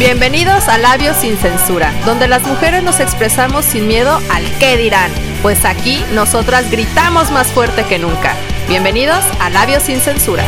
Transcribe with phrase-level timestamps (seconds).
[0.00, 5.10] Bienvenidos a Labios sin Censura, donde las mujeres nos expresamos sin miedo al qué dirán,
[5.42, 8.34] pues aquí nosotras gritamos más fuerte que nunca.
[8.66, 10.42] Bienvenidos a Labios sin Censura.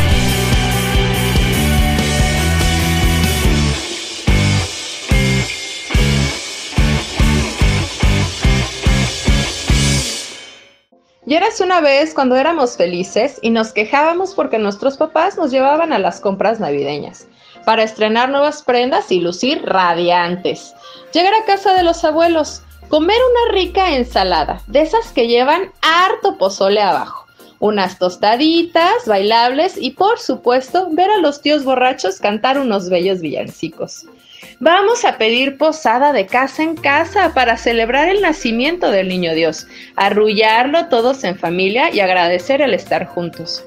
[11.27, 15.93] Y eras una vez cuando éramos felices y nos quejábamos porque nuestros papás nos llevaban
[15.93, 17.27] a las compras navideñas
[17.65, 20.73] para estrenar nuevas prendas y lucir radiantes.
[21.13, 26.37] Llegar a casa de los abuelos, comer una rica ensalada, de esas que llevan harto
[26.37, 27.25] pozole abajo,
[27.59, 34.05] unas tostaditas bailables y por supuesto ver a los tíos borrachos cantar unos bellos villancicos.
[34.59, 39.67] Vamos a pedir posada de casa en casa para celebrar el nacimiento del niño Dios,
[39.95, 43.63] arrullarlo todos en familia y agradecer el estar juntos.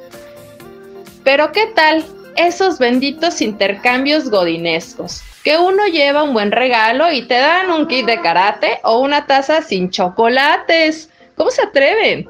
[1.25, 2.05] Pero ¿qué tal
[2.37, 5.23] esos benditos intercambios godinescos?
[5.45, 9.27] Que uno lleva un buen regalo y te dan un kit de karate o una
[9.27, 11.11] taza sin chocolates.
[11.37, 12.29] ¿Cómo se atreven?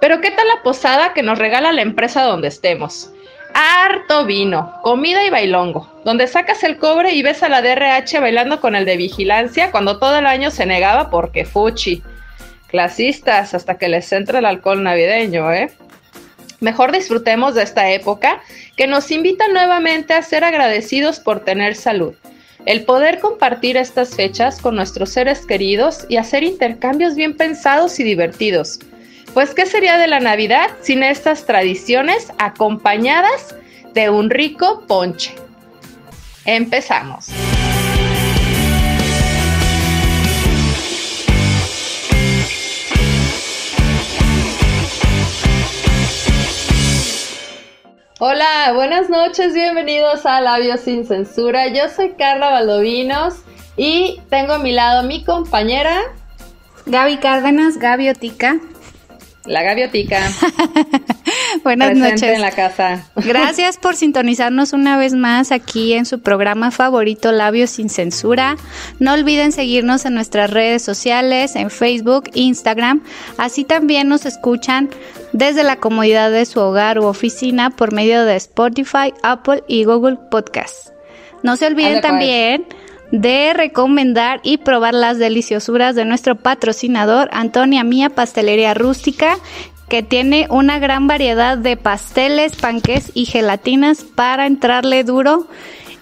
[0.00, 3.10] Pero ¿qué tal la posada que nos regala la empresa donde estemos?
[3.54, 8.60] harto vino, comida y bailongo, donde sacas el cobre y ves a la DRH bailando
[8.60, 12.02] con el de vigilancia cuando todo el año se negaba porque fuchi.
[12.68, 15.72] Clasistas hasta que les entre el alcohol navideño, ¿eh?
[16.60, 18.42] Mejor disfrutemos de esta época
[18.76, 22.14] que nos invita nuevamente a ser agradecidos por tener salud.
[22.66, 28.04] El poder compartir estas fechas con nuestros seres queridos y hacer intercambios bien pensados y
[28.04, 28.80] divertidos
[29.34, 33.54] pues, ¿qué sería de la Navidad sin estas tradiciones acompañadas
[33.94, 35.32] de un rico ponche?
[36.44, 37.28] Empezamos.
[48.20, 51.68] Hola, buenas noches, bienvenidos a Labios sin Censura.
[51.68, 53.34] Yo soy Carla Valdovinos
[53.76, 56.00] y tengo a mi lado mi compañera
[56.86, 58.58] Gaby Cárdenas, Gaby Otica.
[59.44, 60.18] La gaviotica.
[61.64, 62.22] Buenas noches.
[62.22, 63.04] en la casa.
[63.16, 68.56] Gracias por sintonizarnos una vez más aquí en su programa favorito Labios sin Censura.
[68.98, 73.02] No olviden seguirnos en nuestras redes sociales, en Facebook, Instagram.
[73.36, 74.90] Así también nos escuchan
[75.32, 80.18] desde la comodidad de su hogar u oficina por medio de Spotify, Apple y Google
[80.30, 80.92] Podcasts.
[81.42, 82.66] No se olviden también
[83.10, 89.38] de recomendar y probar las deliciosuras de nuestro patrocinador Antonia Mía Pastelería Rústica
[89.88, 95.46] que tiene una gran variedad de pasteles, panques y gelatinas para entrarle duro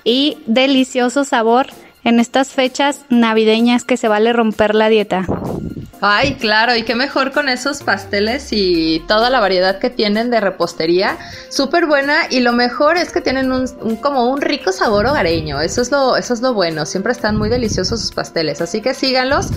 [0.04, 1.68] y delicioso sabor
[2.04, 5.26] en estas fechas navideñas que se vale romper la dieta.
[6.00, 10.40] Ay, claro, y qué mejor con esos pasteles y toda la variedad que tienen de
[10.40, 11.16] repostería,
[11.48, 15.80] súper buena y lo mejor es que tienen un, como un rico sabor hogareño, eso
[15.80, 19.48] es lo eso es lo bueno, siempre están muy deliciosos sus pasteles, así que síganlos.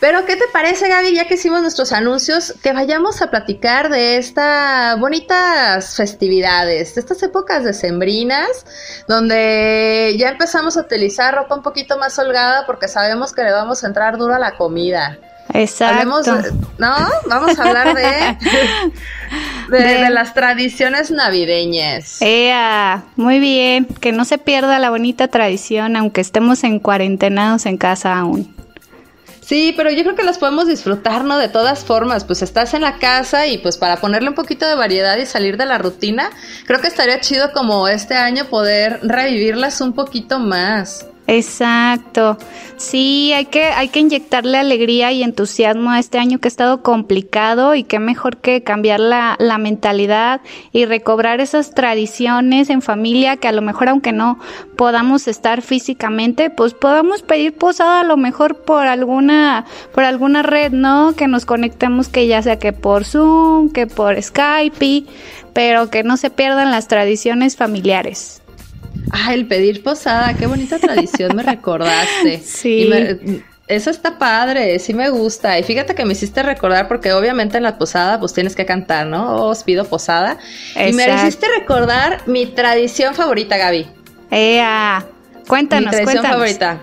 [0.00, 4.16] Pero ¿qué te parece Gaby, ya que hicimos nuestros anuncios, que vayamos a platicar de
[4.16, 8.48] estas bonitas festividades, de estas épocas decembrinas,
[9.08, 13.82] donde ya empezamos a utilizar ropa un poquito más holgada porque sabemos que le vamos
[13.82, 15.18] a entrar duro a la comida.
[15.52, 16.54] Exacto.
[16.78, 16.94] ¿no?
[17.26, 17.94] Vamos a hablar
[19.70, 22.18] de, de, las tradiciones navideñas.
[22.20, 27.78] Ea, muy bien, que no se pierda la bonita tradición, aunque estemos en cuarentenados en
[27.78, 28.57] casa aún.
[29.48, 31.38] Sí, pero yo creo que las podemos disfrutar, ¿no?
[31.38, 34.74] De todas formas, pues estás en la casa y pues para ponerle un poquito de
[34.74, 36.28] variedad y salir de la rutina,
[36.66, 41.06] creo que estaría chido como este año poder revivirlas un poquito más.
[41.30, 42.38] Exacto.
[42.78, 46.82] Sí, hay que, hay que inyectarle alegría y entusiasmo a este año que ha estado
[46.82, 50.40] complicado y qué mejor que cambiar la, la mentalidad
[50.72, 54.38] y recobrar esas tradiciones en familia que a lo mejor aunque no
[54.76, 60.72] podamos estar físicamente, pues podamos pedir posada a lo mejor por alguna, por alguna red,
[60.72, 61.14] ¿no?
[61.14, 65.04] Que nos conectemos que ya sea que por Zoom, que por Skype,
[65.52, 68.37] pero que no se pierdan las tradiciones familiares.
[69.12, 72.40] Ah, el pedir posada, qué bonita tradición me recordaste.
[72.44, 72.90] Sí.
[73.66, 75.58] eso está padre, sí me gusta.
[75.58, 79.06] Y fíjate que me hiciste recordar, porque obviamente en la posada pues tienes que cantar,
[79.06, 79.46] ¿no?
[79.46, 80.38] Os pido posada.
[80.74, 83.86] Y me hiciste recordar mi tradición favorita, Gaby.
[84.30, 85.04] Ea,
[85.46, 86.80] cuéntanos, Mi tradición favorita.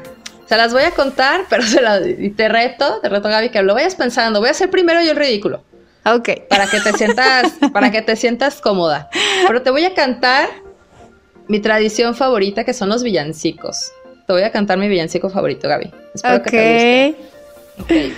[0.47, 3.61] Se las voy a contar, pero se la, y te reto, te reto, Gaby, que
[3.61, 4.39] lo vayas pensando.
[4.39, 5.63] Voy a hacer primero yo el ridículo.
[6.05, 6.29] Ok.
[6.49, 9.09] Para que te sientas, para que te sientas cómoda.
[9.47, 10.49] Pero te voy a cantar
[11.47, 13.91] mi tradición favorita que son los villancicos.
[14.27, 15.91] Te voy a cantar mi villancico favorito, Gaby.
[16.13, 17.15] Espero que te
[17.77, 18.15] guste.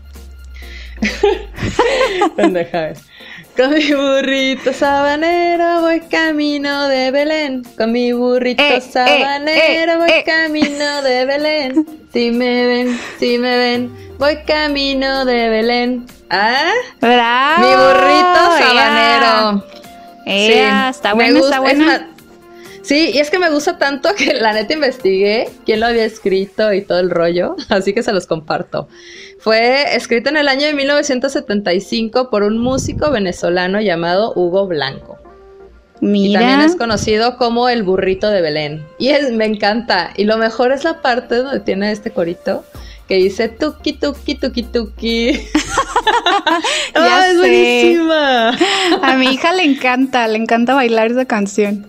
[3.56, 7.62] Con mi burrito sabanero voy camino de Belén.
[7.76, 11.86] Con mi burrito Eh, eh, sabanero eh, voy camino de Belén.
[12.12, 16.06] Si me ven, si me ven, voy camino de Belén.
[16.30, 16.70] ¿Ah?
[17.00, 17.60] ¡Bravo!
[17.66, 19.64] mi burrito sabanero.
[20.26, 22.08] Está buena, gusta- está ma-
[22.82, 26.72] sí, y es que me gusta tanto que la neta investigué quién lo había escrito
[26.72, 28.88] y todo el rollo, así que se los comparto.
[29.38, 35.18] Fue escrito en el año de 1975 por un músico venezolano llamado Hugo Blanco.
[36.02, 38.86] Y también es conocido como el burrito de Belén.
[38.98, 40.12] Y es, me encanta.
[40.16, 42.64] Y lo mejor es la parte donde tiene este corito
[43.06, 45.32] que dice tuki tuki tuki tuki.
[46.94, 47.38] Ya ¡Ah, es sé.
[47.38, 48.50] buenísima!
[49.02, 51.86] A mi hija le encanta, le encanta bailar esa canción.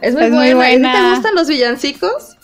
[0.00, 0.72] Es muy Es muy buena.
[0.72, 0.92] ¿Y a ti buena.
[0.92, 2.36] ¿Te gustan los villancicos?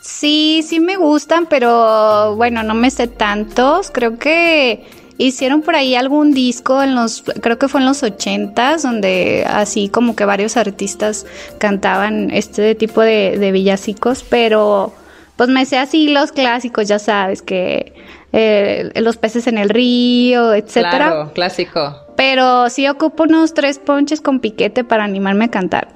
[0.00, 3.90] Sí, sí me gustan, pero bueno, no me sé tantos.
[3.90, 4.84] Creo que
[5.18, 9.88] hicieron por ahí algún disco en los, creo que fue en los ochentas, donde así
[9.88, 11.26] como que varios artistas
[11.58, 14.92] cantaban este tipo de, de villancicos, pero
[15.36, 17.94] pues me sé así los clásicos, ya sabes, que
[18.32, 20.96] eh, los peces en el río, etcétera.
[20.96, 22.05] Claro, clásico.
[22.16, 25.88] Pero sí ocupo unos tres ponches con piquete para animarme a cantar.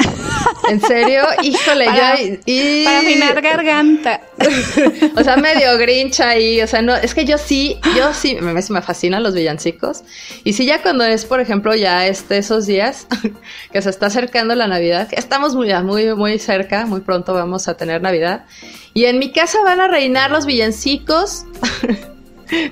[0.69, 1.23] ¿En serio?
[1.43, 2.35] Híjole, Para- yo...
[2.47, 4.21] y- para afinar garganta.
[5.17, 8.53] o sea, medio grinch ahí, o sea, no, es que yo sí, yo sí, me,
[8.53, 10.03] me fascinan los villancicos.
[10.45, 13.07] Y sí, ya cuando es, por ejemplo, ya este, esos días
[13.73, 17.77] que se está acercando la Navidad, estamos muy, muy, muy cerca, muy pronto vamos a
[17.77, 18.45] tener Navidad.
[18.93, 21.45] Y en mi casa van a reinar los villancicos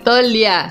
[0.05, 0.69] todo el día.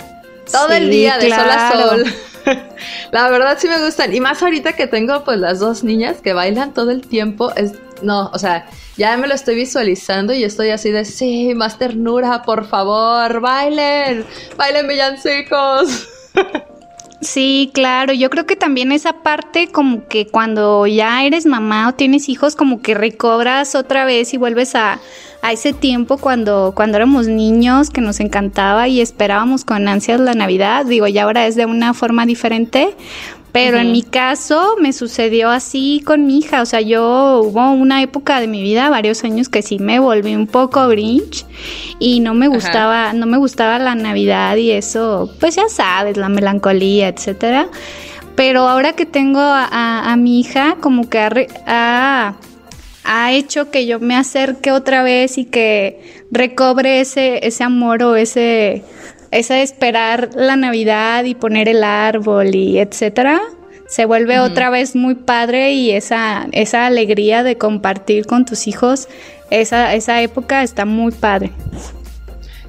[0.51, 2.05] Todo el día, de sol a sol.
[3.11, 4.13] La verdad sí me gustan.
[4.13, 7.51] Y más ahorita que tengo pues las dos niñas que bailan todo el tiempo.
[7.55, 8.67] Es, no, o sea,
[8.97, 14.25] ya me lo estoy visualizando y estoy así de, sí, más ternura, por favor, bailen,
[14.57, 16.07] bailen villancicos.
[17.19, 21.93] Sí, claro, yo creo que también esa parte como que cuando ya eres mamá o
[21.95, 24.99] tienes hijos como que recobras otra vez y vuelves a,
[25.41, 30.33] a ese tiempo cuando, cuando éramos niños que nos encantaba y esperábamos con ansias la
[30.33, 32.95] Navidad, digo, ya ahora es de una forma diferente,
[33.51, 38.01] pero en mi caso me sucedió así con mi hija, o sea, yo hubo una
[38.03, 41.45] época de mi vida, varios años que sí me volví un poco grinch
[41.97, 42.55] y no me Ajá.
[42.55, 47.67] gustaba, no me gustaba la Navidad y eso, pues ya sabes, la melancolía, etcétera.
[48.35, 52.35] Pero ahora que tengo a, a- a mi hija, como que ha-
[53.07, 58.15] ha hecho que yo me acerque otra vez y que recobre ese, ese amor o
[58.15, 58.83] ese,
[59.31, 63.39] ese esperar la Navidad y poner el árbol y etcétera.
[63.87, 69.07] Se vuelve otra vez muy padre y esa, esa alegría de compartir con tus hijos,
[69.49, 71.51] esa, esa época está muy padre.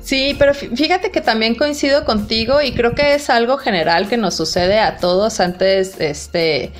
[0.00, 4.16] Sí, pero fí- fíjate que también coincido contigo y creo que es algo general que
[4.16, 6.70] nos sucede a todos antes, este,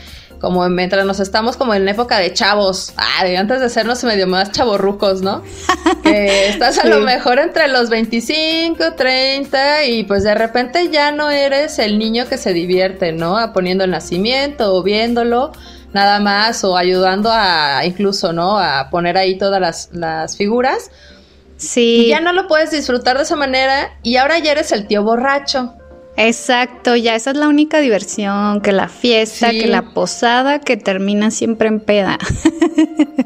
[0.41, 4.27] como mientras nos estamos como en época de chavos, ah, de antes de hacernos medio
[4.27, 5.43] más chavorrucos, ¿no?
[6.03, 11.31] Que estás a lo mejor entre los 25, 30 y pues de repente ya no
[11.31, 13.37] eres el niño que se divierte, ¿no?
[13.37, 15.53] A poniendo el nacimiento o viéndolo
[15.93, 18.59] nada más o ayudando a incluso, ¿no?
[18.59, 20.91] A poner ahí todas las, las figuras.
[21.57, 22.05] Sí.
[22.07, 25.03] Y ya no lo puedes disfrutar de esa manera y ahora ya eres el tío
[25.03, 25.75] borracho.
[26.19, 29.61] Exacto, ya esa es la única diversión, que la fiesta, Sí.
[29.61, 32.19] que la posada, que termina siempre en peda.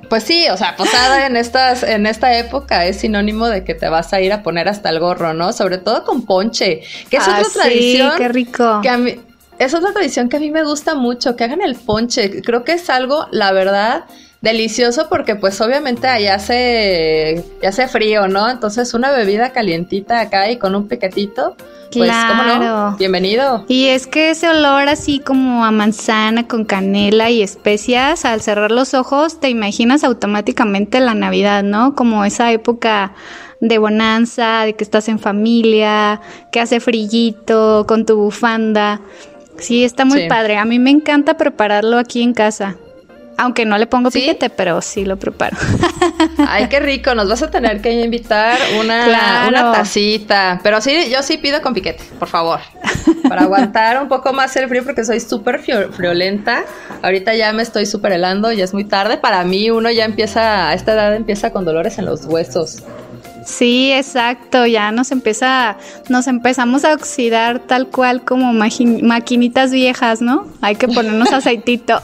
[0.09, 3.89] Pues sí, o sea, posada en estas, en esta época es sinónimo de que te
[3.89, 5.55] vas a ir a poner hasta el gorro, ¿no?
[5.55, 8.81] Sobre todo con ponche, que es Ah, otra sí, tradición qué rico.
[8.83, 9.17] que a mí,
[9.59, 12.43] esa es la tradición que a mí me gusta mucho, que hagan el ponche.
[12.43, 14.05] Creo que es algo, la verdad,
[14.43, 18.51] delicioso porque pues obviamente allá hace, ya hace frío, ¿no?
[18.51, 21.57] Entonces una bebida calientita acá y con un piquetito,
[21.97, 22.97] pues cómo no, Claro.
[22.99, 23.65] bienvenido.
[23.69, 28.73] Y es que ese olor así como a manzana con canela y especias, al cerrar
[28.73, 31.95] los ojos te imaginas automáticamente la Navidad, ¿no?
[31.95, 33.13] Como esa época
[33.61, 36.21] de bonanza, de que estás en familia,
[36.51, 39.01] que hace frillito con tu bufanda.
[39.59, 40.29] Sí, está muy Sí.
[40.29, 40.57] padre.
[40.57, 42.75] A mí me encanta prepararlo aquí en casa.
[43.39, 44.21] Aunque no le pongo ¿Sí?
[44.21, 45.57] piquete, pero sí lo preparo.
[46.49, 49.49] Ay, qué rico, nos vas a tener que invitar una, Claro.
[49.49, 50.61] una tacita.
[50.63, 52.61] Pero sí, yo sí pido con piquete, por favor.
[53.29, 56.65] Para aguantar un poco más el frío porque soy súper frio- friolenta.
[57.03, 59.17] Ahorita ya me estoy súper helando, ya es muy tarde.
[59.17, 62.83] Para mí uno ya empieza, a esta edad empieza con dolores en los huesos.
[63.45, 65.77] Sí, exacto, ya nos empieza,
[66.09, 70.47] nos empezamos a oxidar tal cual como maquinitas viejas, ¿no?
[70.61, 72.01] Hay que ponernos aceitito.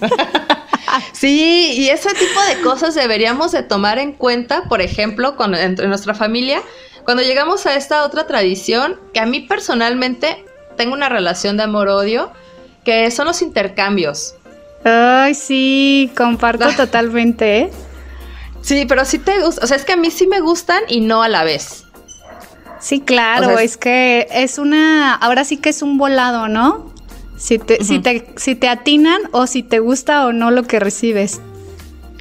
[1.12, 5.86] Sí, y ese tipo de cosas deberíamos de tomar en cuenta, por ejemplo, con, entre
[5.86, 6.62] nuestra familia,
[7.04, 10.44] cuando llegamos a esta otra tradición, que a mí personalmente
[10.76, 12.30] tengo una relación de amor-odio,
[12.84, 14.34] que son los intercambios.
[14.84, 17.70] Ay, sí, comparto totalmente, ¿eh?
[18.62, 21.00] Sí, pero sí te gusta, o sea, es que a mí sí me gustan y
[21.00, 21.84] no a la vez.
[22.80, 23.76] Sí, claro, es...
[23.76, 26.92] que es una, ahora sí que es un volado, ¿no?
[27.36, 30.80] Si te, si te, si te atinan o si te gusta o no lo que
[30.80, 31.40] recibes.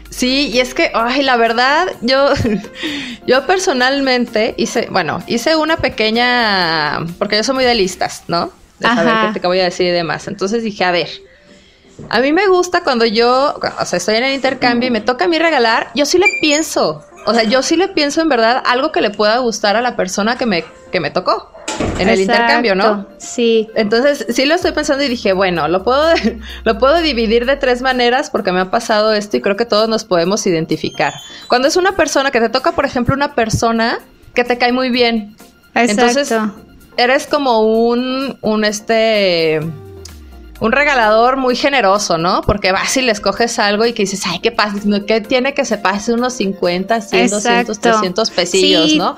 [0.09, 2.29] Sí, y es que, ay, la verdad, yo,
[3.27, 8.51] yo personalmente hice, bueno, hice una pequeña, porque yo soy muy de listas, ¿no?
[8.79, 10.27] De saber qué te voy a decir y demás.
[10.27, 11.09] Entonces dije, a ver,
[12.09, 15.25] a mí me gusta cuando yo, o sea, estoy en el intercambio y me toca
[15.25, 18.61] a mí regalar, yo sí le pienso, o sea, yo sí le pienso en verdad
[18.65, 21.51] algo que le pueda gustar a la persona que me, que me tocó
[21.99, 23.07] en el intercambio, ¿no?
[23.17, 23.69] Sí.
[23.75, 26.03] Entonces, sí lo estoy pensando y dije, bueno, lo puedo,
[26.63, 29.89] lo puedo dividir de tres maneras porque me ha pasado esto y creo que todos
[29.89, 31.13] nos podemos identificar.
[31.47, 33.99] Cuando es una persona que te toca, por ejemplo, una persona
[34.33, 35.35] que te cae muy bien.
[35.73, 35.91] Exacto.
[35.91, 36.33] Entonces,
[36.97, 39.59] eres como un, un este
[40.59, 42.41] un regalador muy generoso, ¿no?
[42.41, 44.77] Porque vas y le escoges algo y que dices, ay, ¿qué pasa?
[45.05, 49.17] ¿Qué tiene que se pase unos 50, 100, 200, 300 pesillos, ¿no?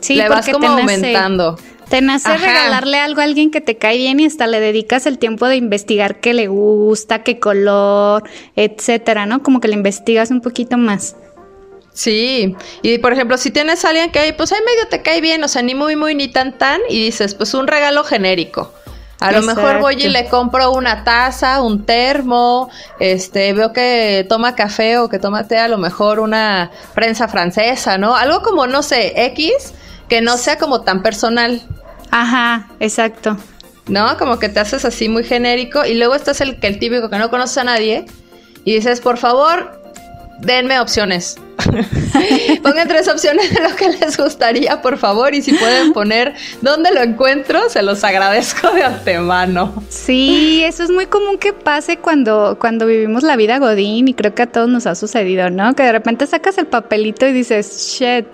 [0.00, 1.56] Sí, le vas como aumentando.
[1.88, 5.18] Te nace regalarle algo a alguien que te cae bien y hasta le dedicas el
[5.18, 8.24] tiempo de investigar qué le gusta, qué color,
[8.56, 9.42] etcétera, ¿no?
[9.42, 11.16] Como que le investigas un poquito más.
[11.92, 15.44] Sí, y por ejemplo, si tienes a alguien que pues ahí medio te cae bien,
[15.44, 18.72] o sea, ni muy, muy, ni tan, tan, y dices, pues un regalo genérico.
[19.22, 24.54] A lo mejor voy y le compro una taza, un termo, este, veo que toma
[24.54, 28.16] café o que toma té, a lo mejor una prensa francesa, ¿no?
[28.16, 29.74] Algo como, no sé, X,
[30.08, 31.62] que no sea como tan personal.
[32.10, 33.36] Ajá, exacto.
[33.86, 34.16] ¿No?
[34.18, 37.30] Como que te haces así muy genérico y luego estás el, el típico que no
[37.30, 38.06] conoces a nadie
[38.64, 39.80] y dices, por favor,
[40.40, 41.36] denme opciones.
[42.62, 46.90] Pongan tres opciones de lo que les gustaría, por favor, y si pueden poner dónde
[46.92, 49.74] lo encuentro, se los agradezco de antemano.
[49.88, 54.34] Sí, eso es muy común que pase cuando, cuando vivimos la vida Godín, y creo
[54.34, 55.74] que a todos nos ha sucedido, ¿no?
[55.74, 58.26] Que de repente sacas el papelito y dices, shit,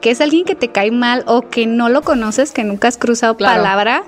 [0.00, 2.96] que es alguien que te cae mal o que no lo conoces, que nunca has
[2.96, 4.04] cruzado palabra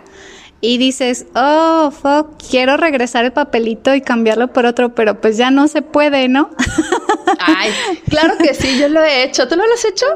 [0.60, 5.50] y dices, oh, fuck, quiero regresar el papelito y cambiarlo por otro, pero pues ya
[5.50, 6.50] no se puede, ¿no?
[7.38, 7.70] Ay,
[8.08, 9.48] claro que sí, yo lo he hecho.
[9.48, 10.06] ¿Tú no lo has hecho?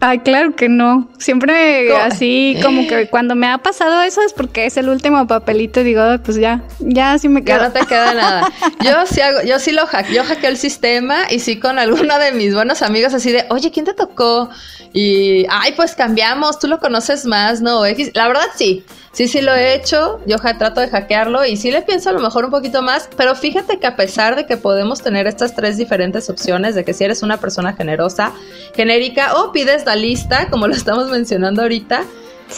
[0.00, 1.08] Ay, claro que no.
[1.18, 5.80] Siempre así, como que cuando me ha pasado eso es porque es el último papelito
[5.80, 7.58] y digo, pues ya, ya sí me queda.
[7.58, 8.52] Ya no te queda nada.
[8.84, 12.18] Yo sí hago, yo sí lo hackeo, yo hackeo el sistema y sí con alguno
[12.18, 14.50] de mis buenos amigos así de, oye, ¿quién te tocó?
[14.92, 17.82] Y, ay, pues cambiamos, tú lo conoces más, ¿no?
[18.14, 18.84] La verdad sí.
[19.12, 22.20] Sí, sí lo he hecho, yo trato de hackearlo y sí le pienso a lo
[22.20, 25.76] mejor un poquito más, pero fíjate que a pesar de que podemos tener estas tres
[25.76, 28.32] diferentes opciones, de que si eres una persona generosa,
[28.74, 32.04] genérica o pides la lista, como lo estamos mencionando ahorita,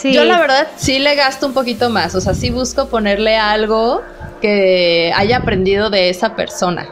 [0.05, 4.03] yo la verdad sí le gasto un poquito más, o sea, sí busco ponerle algo
[4.41, 6.89] que haya aprendido de esa persona.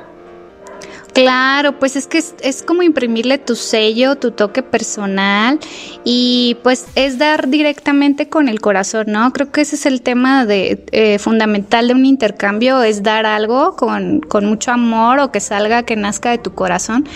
[1.12, 5.58] Claro, pues es que es, como imprimirle tu sello, tu toque personal
[6.04, 9.30] y pues es dar directamente con el corazón, ¿no?
[9.32, 13.76] Creo que ese es el tema de eh, fundamental de un intercambio, es dar algo
[13.76, 17.06] con, con mucho amor o que salga, que nazca de tu corazón.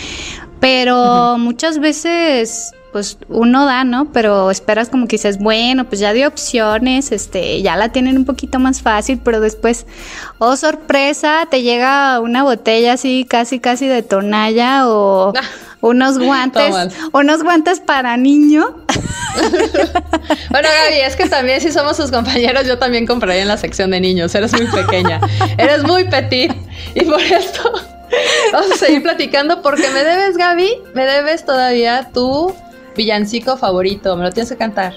[0.60, 4.10] Pero muchas veces pues uno da, ¿no?
[4.10, 8.24] Pero esperas como que dices, bueno, pues ya dio opciones, este, ya la tienen un
[8.24, 9.84] poquito más fácil, pero después,
[10.38, 15.34] oh sorpresa, te llega una botella así casi casi de tonalla o
[15.82, 16.74] unos guantes,
[17.12, 18.64] unos guantes para niño.
[20.50, 23.90] bueno, Gaby, es que también si somos sus compañeros, yo también compraría en la sección
[23.90, 24.34] de niños.
[24.34, 25.20] Eres muy pequeña,
[25.58, 26.50] eres muy petit
[26.94, 27.70] y por esto
[28.54, 32.54] vamos a seguir platicando porque me debes, Gaby, me debes todavía tu
[32.96, 34.94] villancico favorito, me lo tienes que cantar.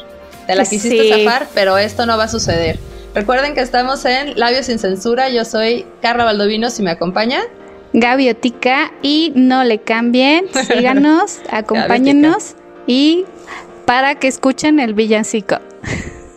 [0.47, 2.79] Te la quisiste zafar, pero esto no va a suceder.
[3.13, 5.29] Recuerden que estamos en Labios sin Censura.
[5.29, 7.41] Yo soy Carla Baldovino, si me acompaña.
[7.93, 13.25] Gaviotica y no le cambien, síganos, acompáñenos y
[13.85, 15.57] para que escuchen el villancico.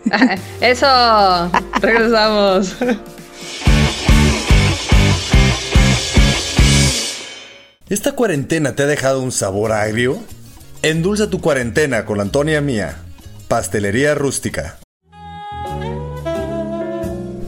[0.61, 1.51] Eso,
[1.81, 2.75] regresamos.
[7.89, 10.19] ¿Esta cuarentena te ha dejado un sabor agrio?
[10.85, 12.97] Endulza tu cuarentena con Antonia Mía,
[13.47, 14.81] Pastelería Rústica.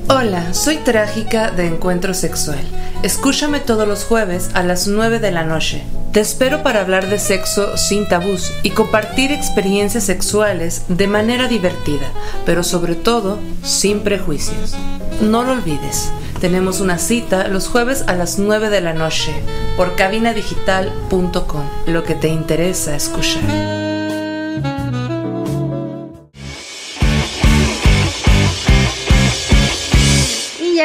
[0.09, 2.61] Hola, soy Trágica de Encuentro Sexual.
[3.03, 5.83] Escúchame todos los jueves a las 9 de la noche.
[6.13, 12.07] Te espero para hablar de sexo sin tabús y compartir experiencias sexuales de manera divertida,
[12.47, 14.77] pero sobre todo sin prejuicios.
[15.21, 16.09] No lo olvides.
[16.45, 19.33] Tenemos una cita los jueves a las 9 de la noche
[19.79, 23.41] por cabinadigital.com, lo que te interesa escuchar.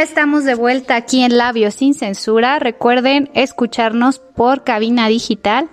[0.01, 2.59] estamos de vuelta aquí en Labios sin Censura.
[2.59, 5.67] Recuerden escucharnos por cabina digital.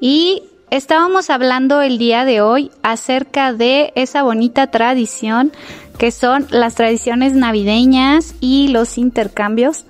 [0.00, 5.52] Y estábamos hablando el día de hoy acerca de esa bonita tradición
[5.98, 9.86] que son las tradiciones navideñas y los intercambios.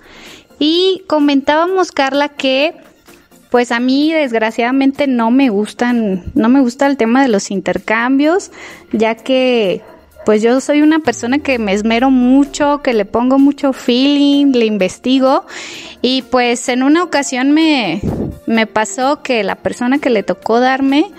[0.59, 2.75] Y comentábamos, Carla, que
[3.51, 8.51] pues a mí desgraciadamente no me gustan, no me gusta el tema de los intercambios,
[8.93, 9.83] ya que
[10.25, 14.65] pues yo soy una persona que me esmero mucho, que le pongo mucho feeling, le
[14.65, 15.45] investigo
[16.01, 18.01] y pues en una ocasión me,
[18.47, 21.11] me pasó que la persona que le tocó darme,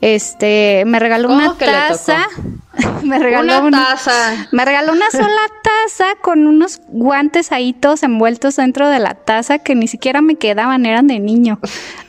[0.00, 2.28] este, me regaló una taza.
[3.02, 4.48] me regaló una taza.
[4.52, 9.58] Me regaló una sola taza con unos guantes ahí todos envueltos dentro de la taza
[9.58, 11.60] que ni siquiera me quedaban, eran de niño.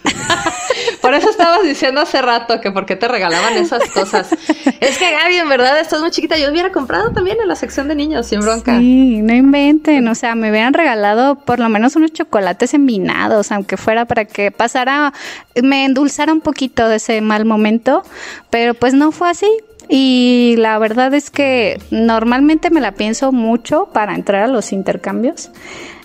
[1.01, 4.29] Por eso estabas diciendo hace rato que por qué te regalaban esas cosas.
[4.79, 6.38] es que Gaby, en verdad, estás muy chiquita.
[6.38, 8.77] Yo hubiera comprado también en la sección de niños, sin bronca.
[8.77, 10.07] Sí, no inventen.
[10.07, 14.51] O sea, me hubieran regalado por lo menos unos chocolates envinados, aunque fuera para que
[14.51, 15.13] pasara,
[15.62, 17.80] me endulzara un poquito de ese mal momento.
[18.50, 19.50] Pero pues no fue así.
[19.89, 25.51] Y la verdad es que normalmente me la pienso mucho para entrar a los intercambios.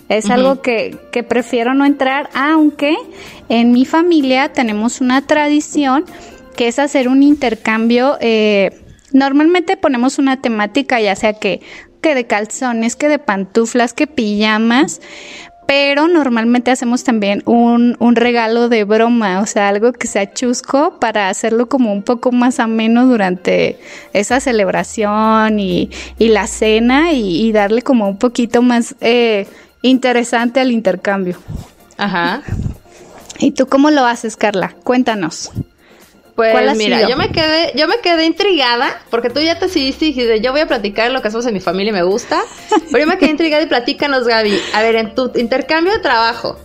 [0.09, 2.95] Es algo que, que prefiero no entrar, aunque
[3.49, 6.05] en mi familia tenemos una tradición
[6.55, 8.17] que es hacer un intercambio.
[8.19, 8.71] Eh,
[9.11, 11.61] normalmente ponemos una temática, ya sea que,
[12.01, 15.01] que de calzones, que de pantuflas, que pijamas,
[15.67, 20.97] pero normalmente hacemos también un, un, regalo de broma, o sea, algo que sea chusco
[20.99, 23.77] para hacerlo como un poco más ameno durante
[24.13, 29.45] esa celebración y, y la cena y, y, darle como un poquito más eh,
[29.81, 31.37] interesante al intercambio.
[31.97, 32.43] Ajá.
[33.39, 34.73] ¿Y tú cómo lo haces, Carla?
[34.83, 35.51] Cuéntanos.
[36.37, 40.07] Pues mira, yo me quedé, yo me quedé intrigada, porque tú ya te decidiste y
[40.09, 42.43] dijiste, yo voy a platicar lo que hacemos en mi familia y me gusta.
[42.91, 44.61] Pero yo me quedé intrigada y platícanos, Gaby.
[44.75, 46.59] A ver, en tu intercambio de trabajo,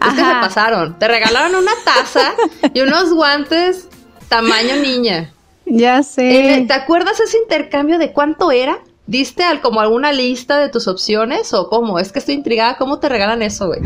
[0.00, 0.98] ¿qué se pasaron?
[0.98, 2.32] Te regalaron una taza
[2.72, 3.88] y unos guantes
[4.30, 5.34] tamaño niña.
[5.66, 6.64] Ya sé.
[6.66, 8.78] ¿Te acuerdas ese intercambio de cuánto era?
[9.06, 11.98] ¿Diste al, como alguna lista de tus opciones o cómo?
[11.98, 13.80] Es que estoy intrigada, ¿cómo te regalan eso, güey?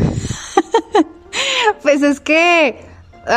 [1.82, 2.91] pues es que,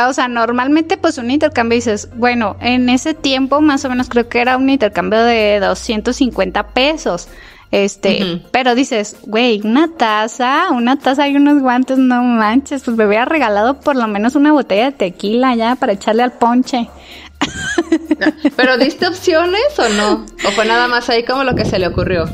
[0.08, 4.28] o sea, normalmente pues un intercambio dices, bueno, en ese tiempo más o menos creo
[4.28, 7.28] que era un intercambio de 250 pesos.
[7.72, 13.06] Este, pero dices, güey, una taza, una taza y unos guantes, no manches, pues me
[13.06, 16.88] hubiera regalado por lo menos una botella de tequila ya para echarle al ponche.
[18.56, 20.26] ¿Pero diste opciones o no?
[20.46, 22.26] ¿O fue nada más ahí como lo que se le ocurrió?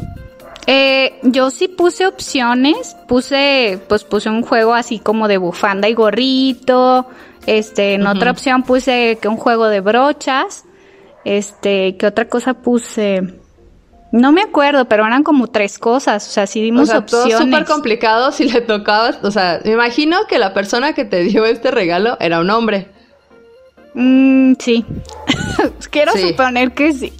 [0.67, 5.95] Eh, yo sí puse opciones, puse, pues puse un juego así como de bufanda y
[5.95, 7.09] gorrito,
[7.47, 10.65] este, en otra opción puse que un juego de brochas,
[11.25, 13.23] este, ¿qué otra cosa puse?
[14.13, 17.35] No me acuerdo, pero eran como tres cosas, o sea, sí dimos o sea, opciones.
[17.37, 21.25] Todo súper complicado si le tocaba, o sea, me imagino que la persona que te
[21.25, 22.89] dio este regalo era un hombre.
[23.95, 24.85] Mm, sí.
[25.91, 27.13] Quiero suponer que sí.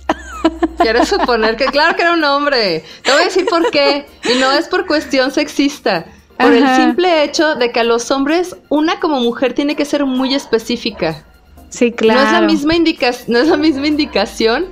[0.79, 2.85] Quiero suponer que, claro que era un hombre.
[3.03, 4.07] Te voy a decir por qué.
[4.25, 6.07] Y no es por cuestión sexista.
[6.39, 10.05] Por el simple hecho de que a los hombres, una como mujer tiene que ser
[10.05, 11.25] muy específica.
[11.69, 12.21] Sí, claro.
[12.21, 14.67] No es la misma, indica no es la misma indicación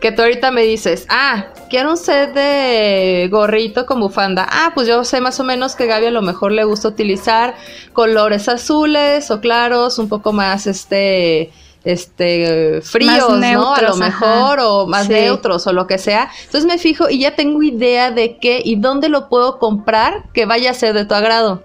[0.00, 4.46] que tú ahorita me dices, ah, quiero un set de gorrito con bufanda.
[4.48, 7.54] Ah, pues yo sé más o menos que Gaby a lo mejor le gusta utilizar
[7.92, 11.50] colores azules o claros, un poco más este
[11.86, 13.74] este fríos, ¿no?
[13.74, 16.30] A lo mejor o más neutros o lo que sea.
[16.44, 20.46] Entonces me fijo y ya tengo idea de qué y dónde lo puedo comprar que
[20.46, 21.62] vaya a ser de tu agrado.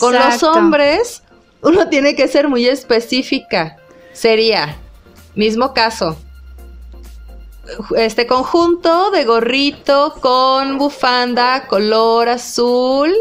[0.00, 1.22] Con los hombres
[1.60, 3.76] uno tiene que ser muy específica.
[4.12, 4.76] Sería
[5.34, 6.16] mismo caso
[7.96, 13.14] este conjunto de gorrito con bufanda color azul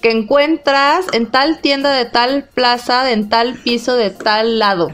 [0.00, 4.88] que encuentras en tal tienda de tal plaza, en tal piso de tal lado.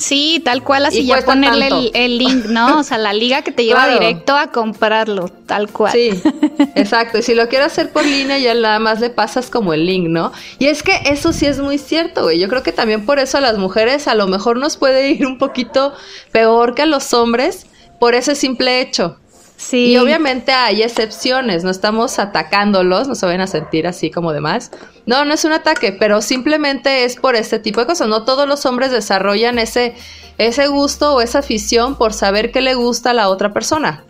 [0.00, 2.78] Sí, tal cual, así ya ponerle el, link, ¿no?
[2.78, 5.92] O sea, la liga que te lleva directo a comprarlo, tal cual.
[5.92, 6.10] Sí,
[6.74, 7.18] exacto.
[7.18, 10.08] Y si lo quieres hacer por línea, ya nada más le pasas como el link,
[10.08, 10.32] ¿no?
[10.58, 12.38] Y es que eso sí es muy cierto, güey.
[12.38, 15.26] Yo creo que también por eso a las mujeres a lo mejor nos puede ir
[15.26, 15.92] un poquito
[16.32, 17.66] peor que a los hombres,
[17.98, 19.19] por ese simple hecho.
[19.60, 19.92] Sí.
[19.92, 24.70] Y obviamente hay excepciones, no estamos atacándolos, no se van a sentir así como demás.
[25.04, 28.08] No, no es un ataque, pero simplemente es por este tipo de cosas.
[28.08, 29.94] No todos los hombres desarrollan ese,
[30.38, 34.02] ese gusto o esa afición por saber qué le gusta a la otra persona.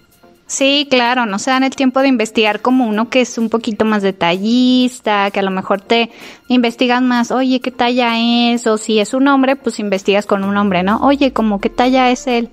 [0.47, 3.85] Sí, claro, no se dan el tiempo de investigar como uno que es un poquito
[3.85, 6.11] más detallista, que a lo mejor te
[6.47, 8.67] investigas más, oye, ¿qué talla es?
[8.69, 10.99] O si es un hombre, pues investigas con un hombre, ¿no?
[11.03, 12.51] Oye, como qué talla es él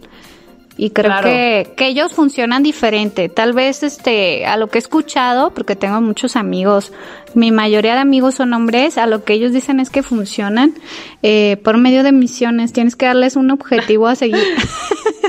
[0.78, 3.30] y creo que, que ellos funcionan diferente.
[3.30, 6.94] Tal vez este a lo que he escuchado, porque tengo muchos amigos,
[7.34, 10.76] mi mayoría de amigos son hombres, a lo que ellos dicen es que funcionan
[11.24, 12.74] eh, por medio de misiones.
[12.74, 14.44] Tienes que darles un objetivo a seguir.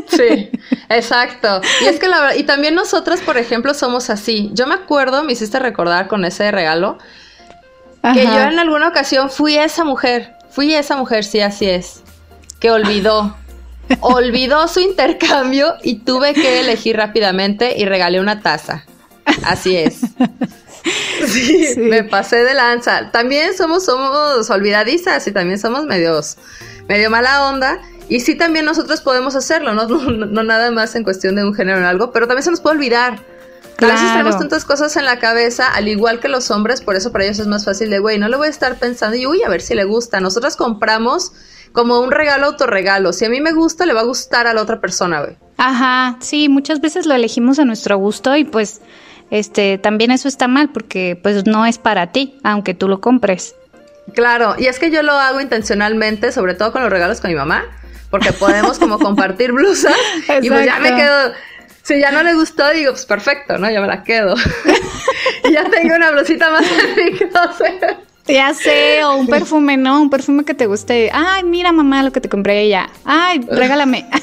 [0.09, 0.51] Sí,
[0.89, 1.61] exacto.
[1.83, 4.51] Y es que la verdad, y también nosotras, por ejemplo, somos así.
[4.55, 6.97] Yo me acuerdo, me hiciste recordar con ese regalo,
[8.15, 12.03] que yo en alguna ocasión fui esa mujer, fui esa mujer, sí, así es,
[12.59, 13.37] que olvidó
[14.01, 18.85] olvidó su intercambio y tuve que elegir rápidamente y regalé una taza.
[19.45, 20.01] Así es.
[21.27, 23.11] Sí, me pasé de lanza.
[23.11, 26.39] También somos, somos olvidadizas y también somos medios,
[26.89, 27.81] medio mala onda.
[28.09, 29.87] Y sí, también nosotros podemos hacerlo, ¿no?
[30.11, 32.77] No, nada más en cuestión de un género o algo, pero también se nos puede
[32.77, 33.21] olvidar.
[33.81, 37.13] A veces tenemos tantas cosas en la cabeza, al igual que los hombres, por eso
[37.13, 39.43] para ellos es más fácil de, güey, no le voy a estar pensando y, uy,
[39.45, 40.21] a ver si le gusta.
[40.21, 41.33] Nosotras compramos
[41.73, 43.13] como un regalo autorregalo.
[43.13, 45.37] Si a mí me gusta, le va a gustar a la otra persona, güey.
[45.57, 48.81] Ajá, sí, muchas veces lo elegimos a nuestro gusto y pues
[49.31, 53.55] este también eso está mal porque pues no es para ti, aunque tú lo compres.
[54.15, 57.37] Claro, y es que yo lo hago intencionalmente, sobre todo con los regalos con mi
[57.37, 57.65] mamá,
[58.11, 59.95] porque podemos como compartir blusas
[60.41, 61.33] y pues ya me quedo
[61.89, 63.71] si ya no le gustó, digo, pues perfecto, ¿no?
[63.71, 64.35] Ya me la quedo.
[65.45, 67.19] y ya tengo una blusita más en mi
[68.29, 70.01] ya sé, o un perfume, ¿no?
[70.01, 71.11] Un perfume que te guste.
[71.13, 72.91] Ay, mira, mamá, lo que te compré ella.
[73.05, 74.07] Ay, regálame.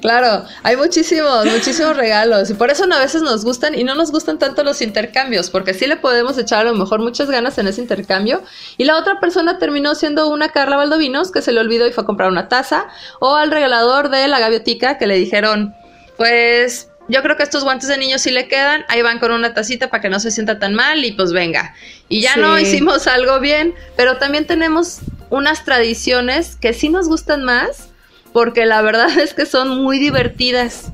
[0.00, 2.50] Claro, hay muchísimos, muchísimos regalos.
[2.50, 5.74] Y por eso a veces nos gustan y no nos gustan tanto los intercambios, porque
[5.74, 8.42] sí le podemos echar a lo mejor muchas ganas en ese intercambio.
[8.76, 12.04] Y la otra persona terminó siendo una Carla Valdovinos que se le olvidó y fue
[12.04, 12.86] a comprar una taza.
[13.20, 15.74] O al regalador de la gaviotica que le dijeron,
[16.16, 19.54] pues yo creo que estos guantes de niño sí le quedan, ahí van con una
[19.54, 21.74] tacita para que no se sienta tan mal y pues venga.
[22.08, 24.98] Y ya no hicimos algo bien, pero también tenemos
[25.30, 27.88] unas tradiciones que sí nos gustan más,
[28.32, 30.92] porque la verdad es que son muy divertidas,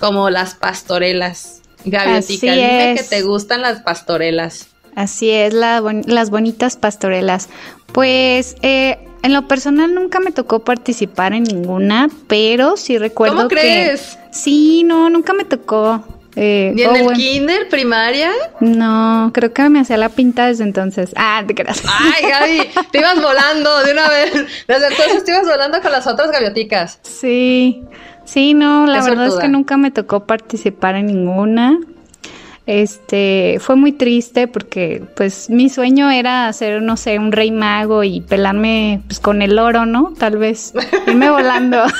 [0.00, 1.62] como las pastorelas.
[1.84, 4.68] Gaviotica, dime que te gustan las pastorelas.
[4.96, 7.48] Así es, las bonitas pastorelas.
[7.92, 13.48] Pues eh, en lo personal nunca me tocó participar en ninguna, pero sí recuerdo ¿Cómo
[13.48, 14.16] crees?
[14.30, 16.04] Sí, no, nunca me tocó.
[16.36, 18.30] Eh, ¿Y en el kinder, primaria?
[18.60, 21.10] No, creo que me hacía la pinta desde entonces.
[21.16, 21.82] Ah, te creas.
[21.88, 24.32] Ay, Gaby, te ibas volando de una vez.
[24.68, 27.00] Desde entonces te ibas volando con las otras gavioticas.
[27.02, 27.82] Sí,
[28.24, 31.80] sí, no, la verdad es que nunca me tocó participar en ninguna.
[32.66, 38.02] Este, fue muy triste porque pues mi sueño era hacer, no sé, un rey mago
[38.02, 40.14] y pelarme pues con el oro, ¿no?
[40.18, 40.72] Tal vez
[41.06, 41.84] irme volando.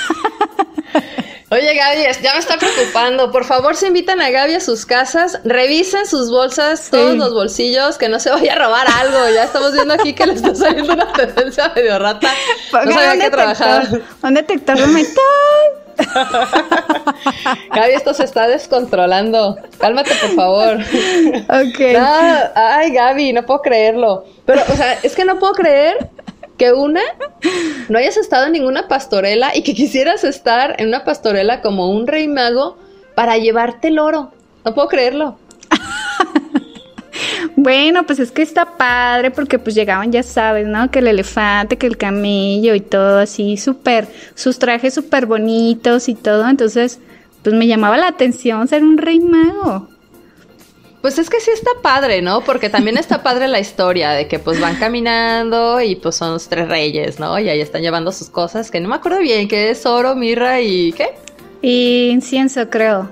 [1.49, 3.31] Oye Gaby, ya me está preocupando.
[3.31, 7.99] Por favor, se invitan a Gaby a sus casas, revisen sus bolsas, todos los bolsillos,
[7.99, 9.19] que no se vaya a robar algo.
[9.33, 12.29] Ya estamos viendo aquí que le está saliendo una tendencia medio rata.
[12.73, 13.89] No sabía qué trabajar.
[14.23, 15.86] Un detector de metal.
[17.75, 19.57] Gaby, esto se está descontrolando.
[19.79, 20.79] Cálmate, por favor.
[21.49, 21.81] Ok.
[22.55, 24.25] ay, Gaby, no puedo creerlo.
[24.45, 26.11] Pero, o sea, es que no puedo creer
[26.57, 27.03] que una,
[27.89, 32.07] no hayas estado en ninguna pastorela y que quisieras estar en una pastorela como un
[32.07, 32.79] rey mago
[33.15, 34.33] para llevarte el oro.
[34.65, 35.39] No puedo creerlo.
[37.57, 40.91] Bueno, pues es que está padre porque pues llegaban, ya sabes, ¿no?
[40.91, 46.15] Que el elefante, que el camello y todo así, súper, sus trajes súper bonitos y
[46.15, 46.49] todo.
[46.49, 46.99] Entonces,
[47.43, 49.89] pues me llamaba la atención ser un rey mago.
[51.01, 52.41] Pues es que sí está padre, ¿no?
[52.41, 56.49] Porque también está padre la historia de que pues van caminando y pues son los
[56.49, 57.39] tres reyes, ¿no?
[57.39, 60.61] Y ahí están llevando sus cosas, que no me acuerdo bien, que es oro, mirra
[60.61, 61.11] y ¿qué?
[61.63, 63.09] Y incienso, creo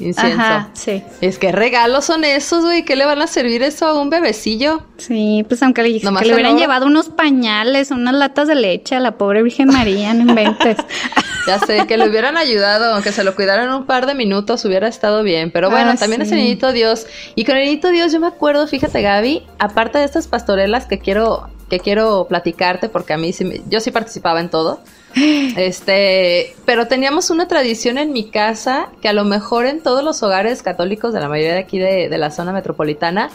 [0.00, 0.40] incienso.
[0.40, 1.02] Ajá, sí.
[1.20, 2.84] Es que regalos son esos, güey.
[2.84, 4.82] ¿Qué le van a servir eso a un bebecillo?
[4.96, 9.00] Sí, pues aunque le, que le hubieran llevado unos pañales, unas latas de leche a
[9.00, 10.76] la pobre Virgen María, no inventes.
[11.46, 14.88] ya sé, que le hubieran ayudado, aunque se lo cuidaran un par de minutos, hubiera
[14.88, 15.50] estado bien.
[15.50, 17.06] Pero bueno, ah, también es el niñito Dios.
[17.34, 20.98] Y con el niñito Dios, yo me acuerdo, fíjate, Gaby, aparte de estas pastorelas que
[20.98, 24.80] quiero, que quiero platicarte, porque a mí sí, yo sí participaba en todo.
[25.14, 30.22] Este, pero teníamos una tradición en mi casa que a lo mejor en todos los
[30.22, 33.30] hogares católicos de la mayoría de aquí de, la zona metropolitana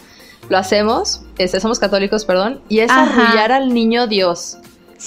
[0.49, 4.57] lo hacemos, este, somos católicos, perdón, y es arrullar al niño Dios.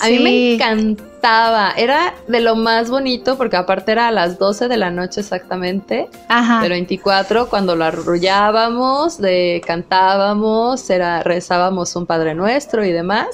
[0.01, 4.69] A mí me encantaba, era de lo más bonito porque aparte era a las 12
[4.69, 6.61] de la noche exactamente, Ajá.
[6.61, 13.29] del 24, cuando lo arrullábamos, de, cantábamos, era, rezábamos un Padre Nuestro y demás.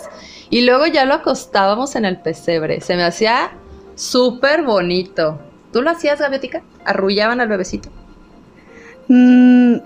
[0.52, 2.82] Y luego ya lo acostábamos en el pesebre.
[2.82, 3.52] Se me hacía
[3.94, 5.40] súper bonito.
[5.72, 6.62] ¿Tú lo hacías, Gaviotica?
[6.84, 7.88] ¿Arrullaban al bebecito?
[9.08, 9.76] Mm,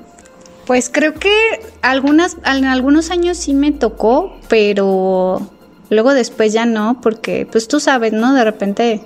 [0.66, 1.30] pues creo que
[1.82, 5.40] algunas, en algunos años sí me tocó, pero
[5.88, 8.34] luego después ya no, porque pues tú sabes, ¿no?
[8.34, 9.02] De repente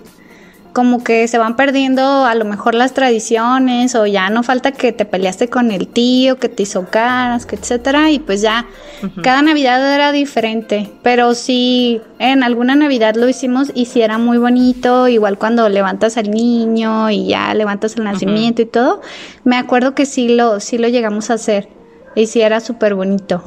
[0.72, 4.92] como que se van perdiendo a lo mejor las tradiciones o ya no falta que
[4.92, 8.66] te peleaste con el tío, que te hizo caras, que etcétera y pues ya
[9.22, 14.38] cada Navidad era diferente, pero sí en alguna Navidad lo hicimos y sí era muy
[14.38, 19.00] bonito, igual cuando levantas al niño y ya levantas el nacimiento y todo,
[19.44, 21.68] me acuerdo que sí lo sí lo llegamos a hacer
[22.14, 23.42] y sí era súper bonito.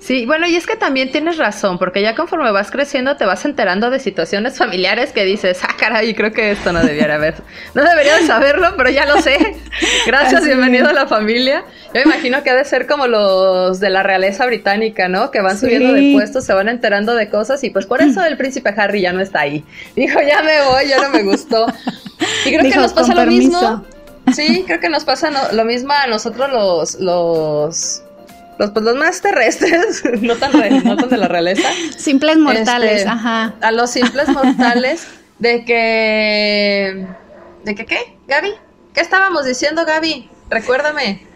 [0.00, 3.44] Sí, bueno, y es que también tienes razón, porque ya conforme vas creciendo te vas
[3.44, 7.34] enterando de situaciones familiares que dices, ah, caray, creo que esto no debiera haber,
[7.74, 9.36] no debería de saberlo, pero ya lo sé.
[10.06, 11.64] Gracias, bienvenido a la familia.
[11.92, 15.30] Yo me imagino que ha de ser como los de la realeza británica, ¿no?
[15.30, 18.38] Que van subiendo de puestos, se van enterando de cosas y pues por eso el
[18.38, 19.62] príncipe Harry ya no está ahí.
[19.94, 21.66] Dijo, ya me voy, ya no me gustó.
[22.46, 23.84] Y creo que nos pasa lo mismo.
[24.32, 28.02] Sí, creo que nos pasa lo mismo a nosotros los, los
[28.60, 30.52] los, pues, los más terrestres, no tan,
[30.84, 31.66] no tan de la realeza.
[31.96, 33.54] Simples mortales, este, ajá.
[33.62, 35.06] A los simples mortales
[35.38, 37.06] de que...
[37.64, 38.18] ¿De que qué?
[38.28, 38.52] Gaby,
[38.92, 40.28] ¿qué estábamos diciendo, Gaby?
[40.50, 41.26] Recuérdame.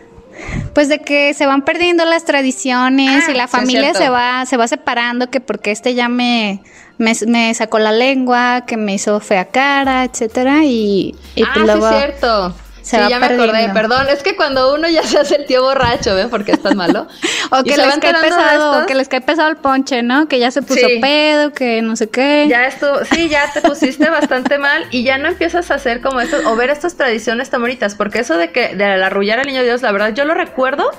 [0.75, 4.57] Pues de que se van perdiendo las tradiciones y ah, la familia se va se
[4.57, 6.61] va separando que porque este ya me,
[6.99, 11.89] me, sacó la lengua, que me hizo fea cara, etcétera y, y ah, pues luego,
[11.89, 15.47] sí, cierto sí, ya me acordé, perdón, es que cuando uno ya se hace el
[15.47, 16.31] tío borracho, ¿ven?
[16.31, 17.09] Porque es tan malo.
[17.51, 20.29] o que les cae pesado, que les cae pesado el ponche, ¿no?
[20.29, 22.47] Que ya se puso pedo, que no sé qué.
[22.49, 26.21] Ya esto, sí, ya te pusiste bastante mal y ya no empiezas a hacer como
[26.21, 29.63] esto, o ver estas tradiciones tan bonitas, porque eso de que, de arrullar al niño
[29.63, 30.91] Dios, la verdad, yo lo recuerdo,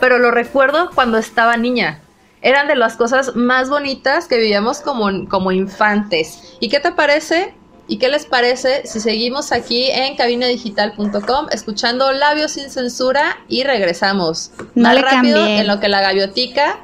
[0.00, 2.00] pero lo recuerdo cuando estaba niña
[2.42, 6.56] eran de las cosas más bonitas que vivíamos como, como infantes.
[6.60, 7.54] ¿Y qué te parece
[7.92, 14.50] ¿Y qué les parece si seguimos aquí en cabinadigital.com escuchando Labios sin censura y regresamos?
[14.74, 16.78] No Más le rápido en lo que la gaviotica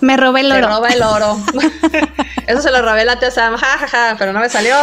[0.00, 0.60] me robé el oro.
[0.60, 1.38] Me roba el oro.
[2.48, 4.74] Eso se lo robé la tía Sam, ja, pero no me salió.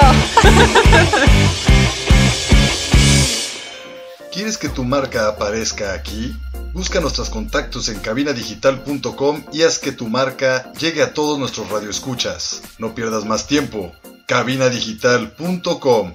[4.31, 6.33] ¿Quieres que tu marca aparezca aquí?
[6.71, 12.61] Busca nuestros contactos en cabinadigital.com y haz que tu marca llegue a todos nuestros radioescuchas.
[12.77, 13.91] No pierdas más tiempo
[14.27, 16.13] cabinadigital.com.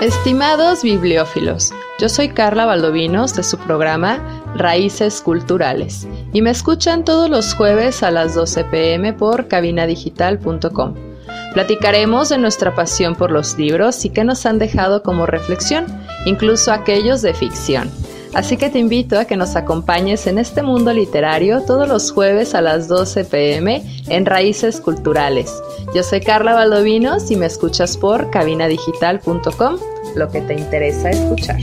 [0.00, 4.18] Estimados bibliófilos, yo soy Carla Valdovinos de su programa
[4.56, 10.94] Raíces Culturales y me escuchan todos los jueves a las 12 pm por cabinadigital.com.
[11.54, 15.86] Platicaremos de nuestra pasión por los libros y qué nos han dejado como reflexión,
[16.24, 17.92] incluso aquellos de ficción.
[18.32, 22.54] Así que te invito a que nos acompañes en este mundo literario todos los jueves
[22.54, 25.52] a las 12 pm en Raíces Culturales.
[25.94, 29.78] Yo soy Carla Valdovinos y me escuchas por cabinadigital.com,
[30.14, 31.58] lo que te interesa escuchar.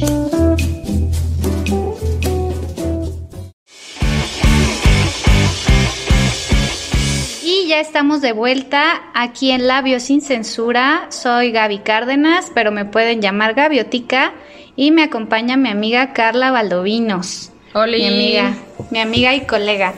[7.44, 11.08] Y ya estamos de vuelta aquí en Labios sin Censura.
[11.12, 14.34] Soy Gaby Cárdenas, pero me pueden llamar Gaviotica
[14.78, 17.52] y me acompaña mi amiga Carla Valdovinos.
[17.74, 17.98] Hola.
[17.98, 18.54] Mi amiga,
[18.92, 19.94] mi amiga y colega.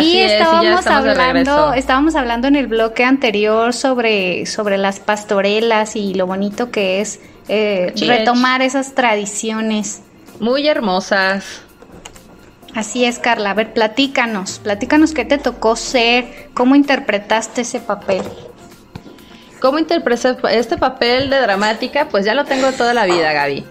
[0.00, 6.26] y estábamos hablando, estábamos hablando en el bloque anterior sobre, sobre las pastorelas y lo
[6.26, 10.02] bonito que es eh, retomar esas tradiciones.
[10.40, 11.62] Muy hermosas.
[12.74, 13.52] Así es, Carla.
[13.52, 18.22] A ver, platícanos, platícanos qué te tocó ser, cómo interpretaste ese papel.
[19.60, 22.08] ¿Cómo interpreté este papel de dramática?
[22.08, 23.64] Pues ya lo tengo toda la vida, Gaby.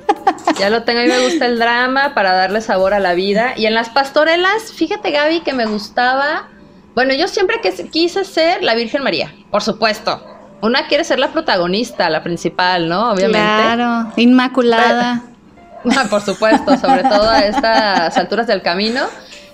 [0.60, 3.54] Ya lo tengo, mí me gusta el drama para darle sabor a la vida.
[3.56, 6.48] Y en las pastorelas, fíjate, Gaby, que me gustaba.
[6.94, 7.58] Bueno, yo siempre
[7.92, 10.24] quise ser la Virgen María, por supuesto.
[10.62, 13.12] Una quiere ser la protagonista, la principal, ¿no?
[13.12, 13.40] Obviamente.
[13.40, 15.24] Claro, inmaculada.
[15.96, 19.06] Ah, por supuesto, sobre todo a estas alturas del camino,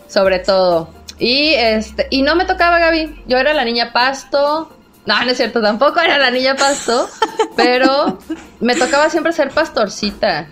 [0.07, 0.89] sobre todo.
[1.19, 3.25] Y este, y no me tocaba Gaby.
[3.27, 4.74] Yo era la niña pasto,
[5.05, 7.09] no, no es cierto, tampoco era la niña pasto,
[7.55, 8.19] pero
[8.59, 10.47] me tocaba siempre ser pastorcita.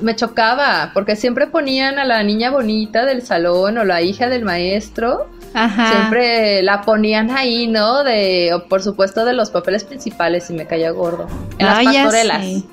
[0.00, 4.44] Me chocaba, porque siempre ponían a la niña bonita del salón o la hija del
[4.44, 5.28] maestro.
[5.54, 5.92] Ajá.
[5.92, 8.04] Siempre la ponían ahí, ¿no?
[8.04, 11.26] De, por supuesto, de los papeles principales y me caía gordo.
[11.58, 12.42] En las pastorelas.
[12.42, 12.64] Ya sé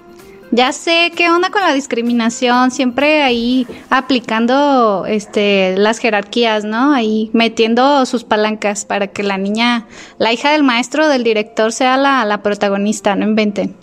[1.15, 6.93] qué onda con la discriminación, siempre ahí aplicando este las jerarquías, ¿no?
[6.93, 9.85] Ahí metiendo sus palancas para que la niña,
[10.17, 13.75] la hija del maestro del director sea la, la protagonista, no inventen.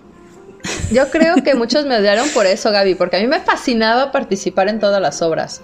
[0.91, 4.69] Yo creo que muchos me odiaron por eso, Gaby, porque a mí me fascinaba participar
[4.69, 5.63] en todas las obras.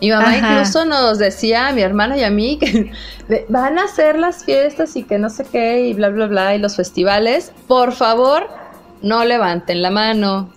[0.00, 2.90] Mi mamá incluso nos decía a mi hermana y a mí que
[3.48, 6.58] van a hacer las fiestas y que no sé qué y bla, bla, bla, y
[6.58, 7.52] los festivales.
[7.68, 8.48] Por favor,
[9.02, 10.50] no levanten la mano.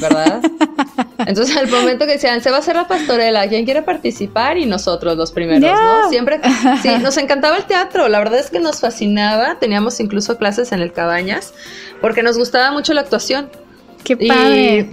[0.00, 0.42] ¿verdad?
[1.18, 4.58] Entonces, al momento que decían, se va a hacer la pastorela, ¿quién quiere participar?
[4.58, 6.10] Y nosotros, los primeros, ¿no?
[6.10, 6.40] Siempre,
[6.82, 10.80] sí, nos encantaba el teatro, la verdad es que nos fascinaba, teníamos incluso clases en
[10.80, 11.54] el Cabañas,
[12.00, 13.50] porque nos gustaba mucho la actuación.
[14.04, 14.90] ¡Qué padre!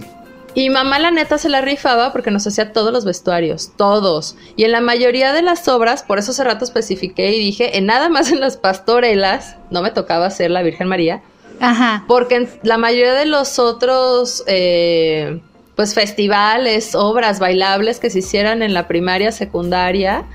[0.56, 4.36] Y mamá la neta se la rifaba porque nos hacía todos los vestuarios, todos.
[4.54, 7.86] Y en la mayoría de las obras, por eso hace rato especifiqué y dije, en
[7.86, 11.22] nada más en las pastorelas, no me tocaba ser la Virgen María.
[11.60, 12.04] Ajá.
[12.06, 15.40] Porque en la mayoría de los otros, eh,
[15.76, 20.26] pues festivales, obras bailables que se hicieran en la primaria, secundaria,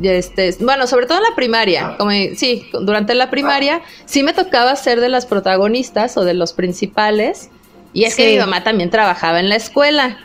[0.00, 4.74] este, bueno, sobre todo en la primaria, como sí, durante la primaria sí me tocaba
[4.76, 7.50] ser de las protagonistas o de los principales
[7.92, 10.18] y es que mi mamá también trabajaba en la escuela,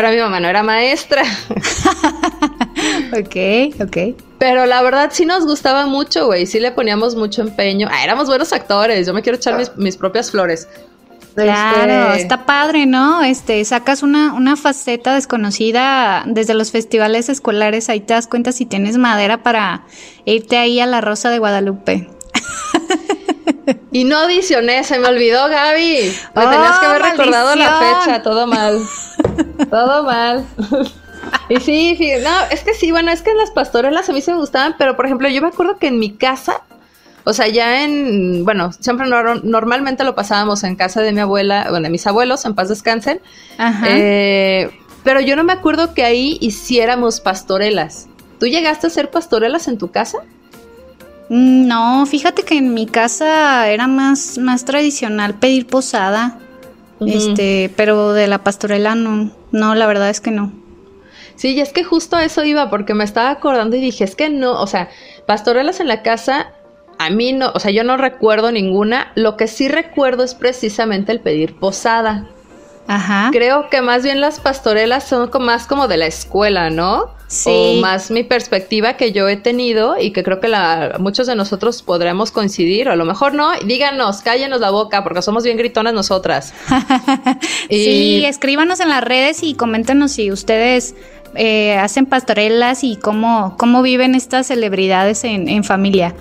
[0.00, 1.22] pero mi mamá no era maestra.
[3.12, 3.96] ok, ok.
[4.38, 7.88] Pero la verdad sí nos gustaba mucho, güey, sí le poníamos mucho empeño.
[7.90, 10.68] Ah, éramos buenos actores, yo me quiero echar mis, propias flores.
[11.34, 13.24] Claro, este, está padre, ¿no?
[13.24, 18.66] Este, sacas una, una faceta desconocida desde los festivales escolares, ahí te das cuenta si
[18.66, 19.82] tienes madera para
[20.24, 22.08] irte ahí a la Rosa de Guadalupe.
[23.92, 26.12] Y no audicioné, se me olvidó, Gaby.
[26.34, 28.80] Me tenías que haber recordado la fecha, todo mal.
[29.70, 30.46] todo mal.
[31.48, 34.38] y sí, no, es que sí, bueno, es que las pastorelas a mí se me
[34.38, 36.62] gustaban, pero por ejemplo, yo me acuerdo que en mi casa,
[37.24, 41.84] o sea, ya en, bueno, siempre normalmente lo pasábamos en casa de mi abuela, bueno,
[41.84, 43.20] de mis abuelos, en paz descansen.
[43.58, 43.86] Ajá.
[43.88, 44.70] Eh,
[45.04, 48.08] pero yo no me acuerdo que ahí hiciéramos pastorelas.
[48.38, 50.18] ¿Tú llegaste a hacer pastorelas en tu casa?
[51.28, 56.38] Mm, no, fíjate que en mi casa era más, más tradicional pedir posada.
[57.00, 60.52] Este, pero de la pastorela no, no, la verdad es que no.
[61.36, 64.16] Sí, y es que justo a eso iba, porque me estaba acordando y dije, es
[64.16, 64.88] que no, o sea,
[65.24, 66.52] pastorelas en la casa,
[66.98, 69.12] a mí no, o sea, yo no recuerdo ninguna.
[69.14, 72.26] Lo que sí recuerdo es precisamente el pedir posada.
[72.88, 73.28] Ajá.
[73.32, 77.14] Creo que más bien las pastorelas son más como de la escuela, ¿no?
[77.26, 77.50] Sí.
[77.52, 81.36] O más mi perspectiva que yo he tenido y que creo que la, muchos de
[81.36, 83.50] nosotros podremos coincidir, o a lo mejor no.
[83.66, 86.54] Díganos, cállenos la boca, porque somos bien gritonas nosotras.
[87.68, 90.94] Sí, escríbanos en las redes y coméntenos si ustedes
[91.34, 96.14] eh, hacen pastorelas y cómo, cómo viven estas celebridades en, en familia.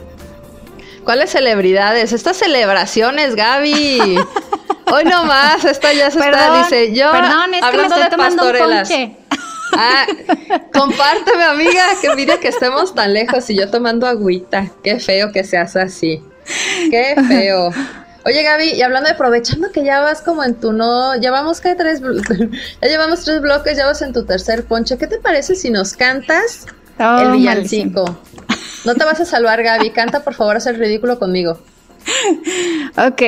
[1.08, 2.12] ¿Cuáles celebridades?
[2.12, 4.20] Estas celebraciones, Gaby.
[4.92, 7.10] Hoy no más, esto ya se está, dice yo.
[7.14, 8.92] Perdón, es que me estoy tomando pastorelas.
[9.78, 10.06] Ah,
[10.74, 14.70] compárteme, amiga, que mire que estemos tan lejos y yo tomando agüita.
[14.84, 16.22] Qué feo que seas así.
[16.92, 17.70] Qué feo.
[18.26, 21.62] Oye, Gaby, y hablando de aprovechando que ya vas como en tu no, ya vamos
[21.62, 22.02] que tres,
[22.82, 24.98] ya llevamos tres bloques, ya vas en tu tercer ponche.
[24.98, 26.66] ¿Qué te parece si nos cantas
[27.00, 28.20] oh, el villancico?
[28.86, 29.92] No te vas a salvar, Gaby.
[29.92, 31.60] Canta, por favor, haz el ridículo conmigo.
[32.98, 33.22] Ok.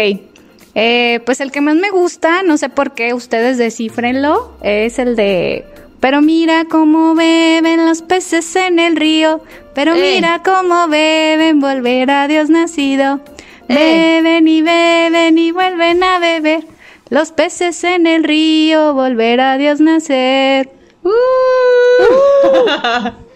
[0.76, 5.16] Eh, pues el que más me gusta, no sé por qué, ustedes descifrenlo, es el
[5.16, 5.66] de
[6.00, 9.42] pero mira cómo beben los peces en el río.
[9.74, 10.14] Pero eh.
[10.16, 13.20] mira cómo beben, volver a Dios nacido.
[13.68, 14.22] Eh.
[14.22, 16.64] Beben y beben y vuelven a beber.
[17.10, 20.70] Los peces en el río, volver a Dios nacer.
[21.04, 21.10] Uh.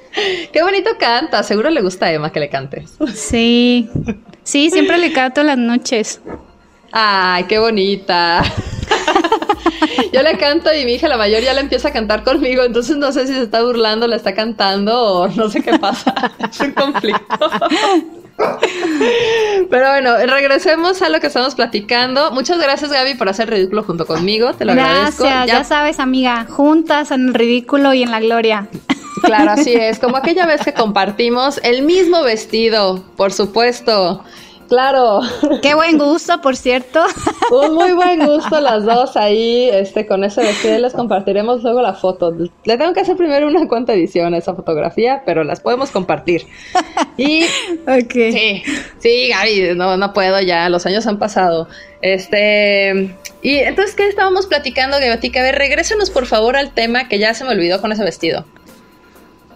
[0.52, 1.44] Qué bonito canta.
[1.44, 2.98] Seguro le gusta a Emma que le cantes.
[3.14, 3.90] Sí.
[4.44, 6.22] Sí, siempre le canto las noches.
[6.92, 8.44] Ay, qué bonita.
[10.14, 12.98] Yo le canto y mi hija la mayor ya le empieza a cantar conmigo, entonces
[12.98, 16.14] no sé si se está burlando, la está cantando o no sé qué pasa.
[16.50, 17.50] es un conflicto.
[19.70, 22.32] Pero bueno, regresemos a lo que estamos platicando.
[22.32, 24.54] Muchas gracias, Gaby, por hacer ridículo junto conmigo.
[24.54, 25.24] Te lo agradezco.
[25.24, 25.46] Ya...
[25.46, 28.68] ya sabes, amiga, juntas en el ridículo y en la gloria.
[29.22, 30.00] Claro, así es.
[30.00, 34.24] Como aquella vez que compartimos el mismo vestido, por supuesto.
[34.68, 35.22] Claro.
[35.62, 37.04] Qué buen gusto, por cierto.
[37.52, 40.78] Un muy buen gusto las dos ahí, este, con ese vestido.
[40.80, 42.32] Les compartiremos luego la foto.
[42.32, 46.48] Le tengo que hacer primero una cuenta edición a esa fotografía, pero las podemos compartir.
[47.18, 47.46] Y
[47.84, 48.32] okay.
[48.32, 48.64] sí,
[49.00, 51.68] sí, Gaby, no, no puedo ya, los años han pasado.
[52.02, 55.38] Este, y entonces, ¿qué estábamos platicando, Gaby?
[55.38, 58.46] A ver, regrésenos por favor al tema que ya se me olvidó con ese vestido.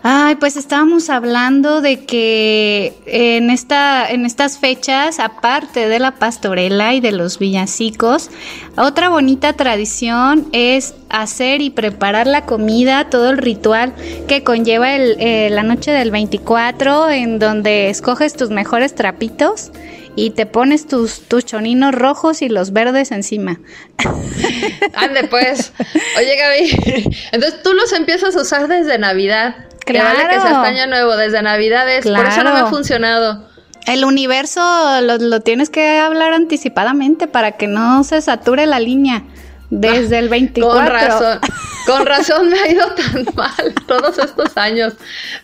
[0.10, 6.94] Ay, pues estábamos hablando de que en esta, en estas fechas, aparte de la pastorela
[6.94, 8.30] y de los villancicos,
[8.78, 13.94] otra bonita tradición es hacer y preparar la comida, todo el ritual
[14.30, 19.74] que conlleva el, eh, la noche del 24, en donde escoges tus mejores trapitos
[20.16, 23.60] y te pones tus, tus choninos rojos y los verdes encima.
[24.94, 25.74] Ande pues.
[26.18, 29.67] Oye Gaby, entonces tú los empiezas a usar desde Navidad.
[29.88, 30.18] Claro.
[30.18, 32.06] Que vale que sea año nuevo, desde Navidades.
[32.06, 33.48] Por eso no me ha funcionado.
[33.88, 34.62] El universo
[35.02, 39.24] lo, tienes que hablar anticipadamente para que no se sature la línea.
[39.70, 40.78] desde el 24.
[40.78, 41.40] Con razón,
[41.88, 44.94] con razón me ha ido tan mal todos estos años.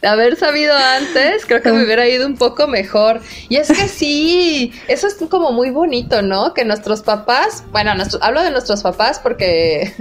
[0.01, 3.21] De haber sabido antes, creo que me hubiera ido un poco mejor.
[3.49, 6.53] Y es que sí, eso es como muy bonito, ¿no?
[6.53, 7.91] Que nuestros papás, bueno,
[8.21, 9.93] hablo de nuestros papás porque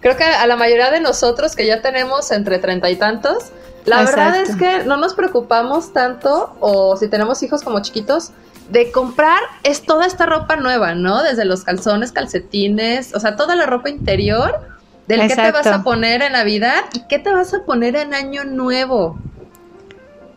[0.00, 3.52] creo que a la mayoría de nosotros que ya tenemos entre treinta y tantos,
[3.84, 8.32] la verdad es que no nos preocupamos tanto, o si tenemos hijos como chiquitos,
[8.70, 11.22] de comprar es toda esta ropa nueva, ¿no?
[11.22, 14.74] Desde los calzones, calcetines, o sea, toda la ropa interior
[15.06, 18.14] del que te vas a poner en Navidad y qué te vas a poner en
[18.14, 19.18] Año Nuevo.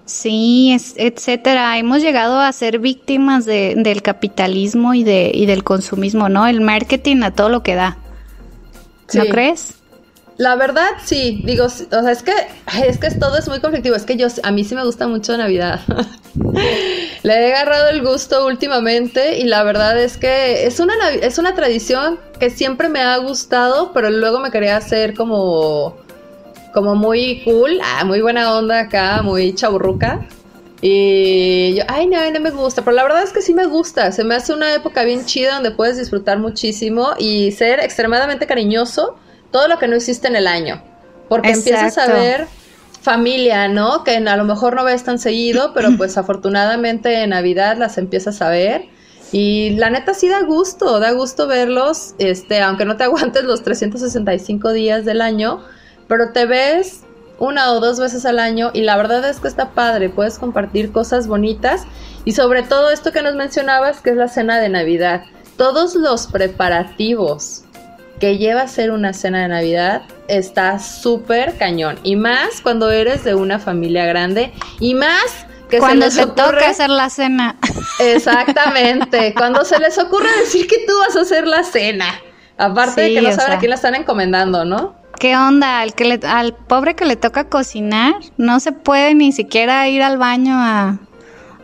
[0.03, 1.77] Sí, etcétera.
[1.77, 6.47] Hemos llegado a ser víctimas del capitalismo y, de, y del consumismo, ¿no?
[6.47, 7.97] El marketing a todo lo que da.
[9.13, 9.75] ¿No crees?
[10.37, 12.33] La verdad, sí, digo, o sea, es que,
[12.85, 15.35] es que todo es muy conflictivo, es que yo, a mí sí me gusta mucho
[15.35, 15.79] Navidad.
[17.23, 21.55] Le he agarrado el gusto últimamente y la verdad es que es una, es una
[21.55, 25.97] tradición que siempre me ha gustado, pero luego me quería hacer como,
[26.71, 30.27] como muy cool, ah, muy buena onda acá, muy chaburruca.
[30.81, 34.11] Y yo, ay, no, no me gusta, pero la verdad es que sí me gusta,
[34.11, 39.17] se me hace una época bien chida donde puedes disfrutar muchísimo y ser extremadamente cariñoso
[39.51, 40.83] todo lo que no existe en el año.
[41.29, 42.47] Porque empiezas a ver
[43.01, 44.03] familia, ¿no?
[44.03, 48.41] Que a lo mejor no ves tan seguido, pero pues afortunadamente en Navidad las empiezas
[48.41, 48.85] a ver.
[49.31, 53.63] Y la neta sí da gusto, da gusto verlos, este, aunque no te aguantes los
[53.63, 55.63] 365 días del año,
[56.07, 57.01] pero te ves
[57.39, 60.91] una o dos veces al año y la verdad es que está padre, puedes compartir
[60.91, 61.85] cosas bonitas
[62.25, 65.23] y sobre todo esto que nos mencionabas que es la cena de Navidad,
[65.57, 67.63] todos los preparativos,
[68.19, 71.99] que lleva a ser una cena de Navidad está súper cañón.
[72.03, 74.51] Y más cuando eres de una familia grande.
[74.79, 77.55] Y más que cuando se, les toca hacer la cena.
[77.99, 79.33] Exactamente.
[79.37, 82.07] cuando se les ocurre decir que tú vas a hacer la cena.
[82.57, 84.95] Aparte de que no saben a quién la están encomendando, ¿no?
[85.19, 85.79] ¿Qué onda?
[85.79, 90.17] Al, que al pobre que le toca cocinar, no se puede ni siquiera ir al
[90.17, 90.99] baño a,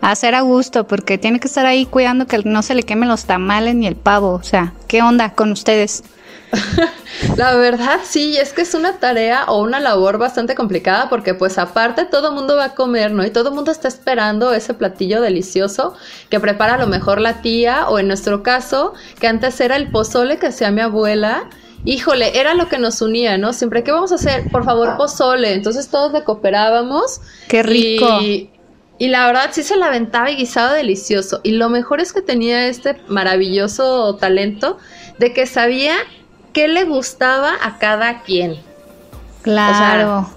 [0.01, 3.09] a hacer a gusto, porque tiene que estar ahí cuidando que no se le quemen
[3.09, 4.31] los tamales ni el pavo.
[4.31, 6.03] O sea, ¿qué onda con ustedes?
[7.37, 11.57] La verdad, sí, es que es una tarea o una labor bastante complicada porque pues
[11.57, 13.25] aparte todo el mundo va a comer, ¿no?
[13.25, 15.95] Y todo el mundo está esperando ese platillo delicioso
[16.29, 19.89] que prepara a lo mejor la tía o en nuestro caso, que antes era el
[19.89, 21.49] pozole que hacía mi abuela.
[21.85, 23.51] Híjole, era lo que nos unía, ¿no?
[23.51, 24.49] Siempre, ¿qué vamos a hacer?
[24.49, 25.53] Por favor, pozole.
[25.53, 27.19] Entonces todos le cooperábamos.
[27.49, 28.21] Qué rico.
[28.21, 28.49] Y,
[28.99, 31.41] y la verdad sí se la aventaba y guisaba delicioso.
[31.43, 34.77] Y lo mejor es que tenía este maravilloso talento
[35.19, 35.95] de que sabía
[36.53, 38.55] qué le gustaba a cada quien.
[39.41, 40.29] Claro.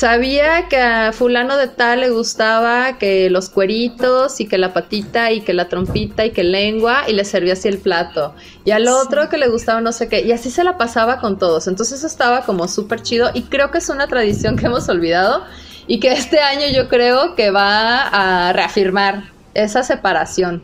[0.00, 5.30] Sabía que a fulano de tal le gustaba que los cueritos y que la patita
[5.30, 8.34] y que la trompita y que lengua y le servía así el plato.
[8.64, 10.22] Y al otro que le gustaba no sé qué.
[10.22, 11.68] Y así se la pasaba con todos.
[11.68, 15.44] Entonces eso estaba como súper chido y creo que es una tradición que hemos olvidado
[15.86, 20.62] y que este año yo creo que va a reafirmar esa separación.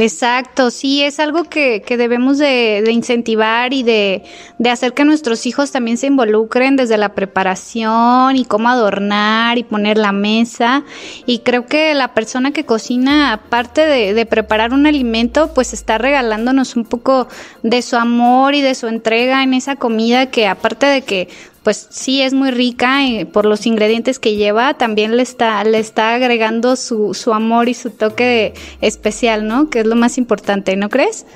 [0.00, 4.22] Exacto, sí, es algo que, que debemos de, de, incentivar y de,
[4.58, 9.62] de, hacer que nuestros hijos también se involucren desde la preparación y cómo adornar y
[9.62, 10.84] poner la mesa.
[11.26, 15.98] Y creo que la persona que cocina, aparte de, de preparar un alimento, pues está
[15.98, 17.28] regalándonos un poco
[17.62, 21.28] de su amor y de su entrega en esa comida que aparte de que
[21.62, 25.78] pues sí es muy rica y por los ingredientes que lleva, también le está, le
[25.78, 29.68] está agregando su, su amor y su toque especial, ¿no?
[29.68, 31.26] Que es lo más importante, ¿no crees?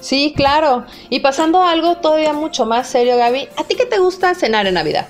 [0.00, 0.84] Sí, claro.
[1.10, 4.66] Y pasando a algo todavía mucho más serio, Gaby, ¿a ti qué te gusta cenar
[4.66, 5.08] en Navidad?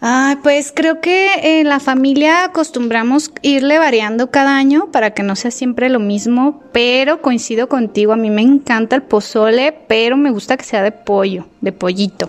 [0.00, 5.34] Ah, pues creo que en la familia acostumbramos irle variando cada año para que no
[5.34, 10.30] sea siempre lo mismo, pero coincido contigo, a mí me encanta el pozole, pero me
[10.30, 12.28] gusta que sea de pollo, de pollito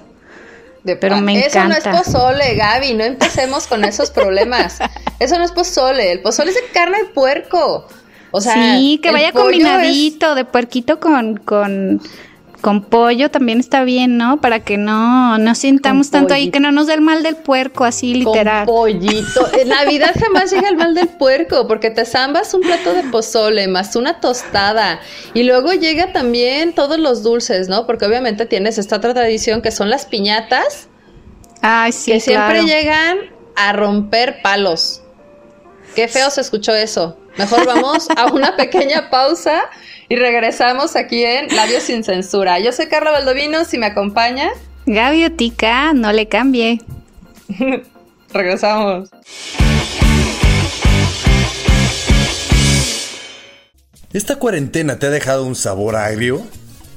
[0.99, 4.79] pero me Eso no es pozole, Gaby, no empecemos con esos problemas.
[5.19, 7.87] Eso no es pozole, el pozole es de carne de puerco.
[8.31, 12.01] O sea, sí, que vaya combinadito, de puerquito con, con,
[12.65, 14.41] con pollo también está bien, ¿no?
[14.41, 17.83] Para que no, no sintamos tanto ahí, que no nos dé el mal del puerco,
[17.83, 18.65] así literal.
[18.65, 19.47] Con pollito.
[19.53, 23.67] En Navidad jamás llega el mal del puerco, porque te zambas un plato de pozole
[23.67, 24.99] más una tostada.
[25.35, 27.85] Y luego llega también todos los dulces, ¿no?
[27.85, 30.87] Porque obviamente tienes esta otra tradición que son las piñatas.
[31.61, 32.13] Ay, sí.
[32.13, 33.19] Que siempre llegan
[33.55, 35.03] a romper palos.
[35.95, 37.15] Qué feo se escuchó eso.
[37.37, 39.69] Mejor vamos a una pequeña pausa
[40.07, 42.59] y regresamos aquí en Labios sin Censura.
[42.59, 44.51] Yo soy Carla Baldovino, si me acompaña.
[44.85, 46.79] Gaviotica, no le cambie.
[48.33, 49.09] regresamos.
[54.13, 56.41] ¿Esta cuarentena te ha dejado un sabor agrio?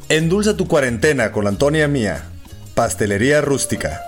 [0.08, 2.22] Endulza tu cuarentena con Antonia Mía,
[2.74, 4.07] Pastelería Rústica.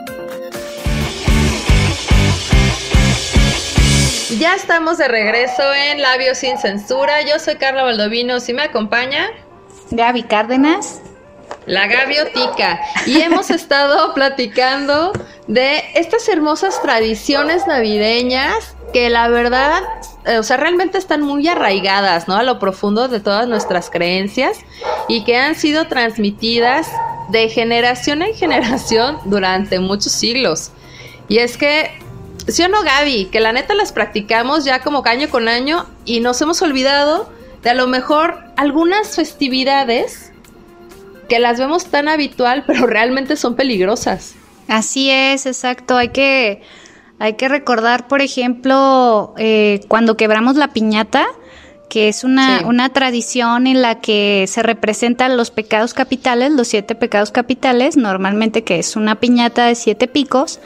[4.39, 7.21] Ya estamos de regreso en Labios sin Censura.
[7.21, 8.39] Yo soy Carla Baldovino.
[8.39, 9.27] Si me acompaña,
[9.91, 11.01] Gaby Cárdenas.
[11.65, 12.79] La Gaviotica.
[13.05, 15.11] Y hemos estado platicando
[15.47, 19.83] de estas hermosas tradiciones navideñas que la verdad,
[20.25, 22.35] eh, o sea, realmente están muy arraigadas, ¿no?
[22.37, 24.59] A lo profundo de todas nuestras creencias
[25.09, 26.87] y que han sido transmitidas
[27.29, 30.71] de generación en generación durante muchos siglos.
[31.27, 31.91] Y es que
[32.47, 33.25] ¿Sí o no, Gaby?
[33.25, 37.29] Que la neta las practicamos ya como año con año y nos hemos olvidado
[37.63, 40.31] de a lo mejor algunas festividades
[41.29, 44.35] que las vemos tan habitual, pero realmente son peligrosas.
[44.67, 45.97] Así es, exacto.
[45.97, 46.61] Hay que,
[47.19, 51.27] hay que recordar, por ejemplo, eh, cuando quebramos la piñata,
[51.91, 56.95] que es una, una tradición en la que se representan los pecados capitales, los siete
[56.95, 60.61] pecados capitales, normalmente que es una piñata de siete picos,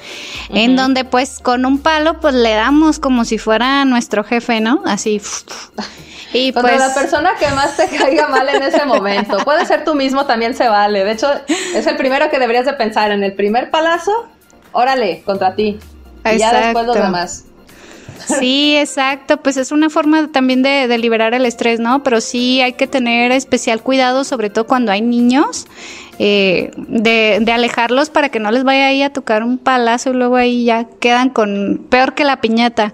[0.51, 4.84] en donde pues con un palo pues le damos como si fuera nuestro jefe, ¿no?
[4.86, 5.19] Así.
[6.34, 9.95] Y pues la persona que más te caiga mal en ese momento, puede ser tú
[9.95, 11.05] mismo, también se vale.
[11.05, 14.11] De hecho, es el primero que deberías de pensar en el primer palazo,
[14.73, 15.80] órale, contra ti.
[16.26, 17.45] Y ya después los demás.
[18.39, 22.03] Sí, exacto, pues es una forma también de, liberar el estrés, ¿no?
[22.03, 25.68] Pero sí hay que tener especial cuidado, sobre todo cuando hay niños,
[26.20, 30.13] eh, de, de, alejarlos para que no les vaya ahí a tocar un palazo y
[30.13, 32.93] luego ahí ya quedan con peor que la piñata.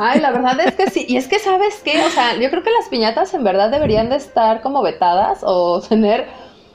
[0.00, 2.62] Ay, la verdad es que sí, y es que sabes qué, o sea, yo creo
[2.62, 6.26] que las piñatas en verdad deberían de estar como vetadas o tener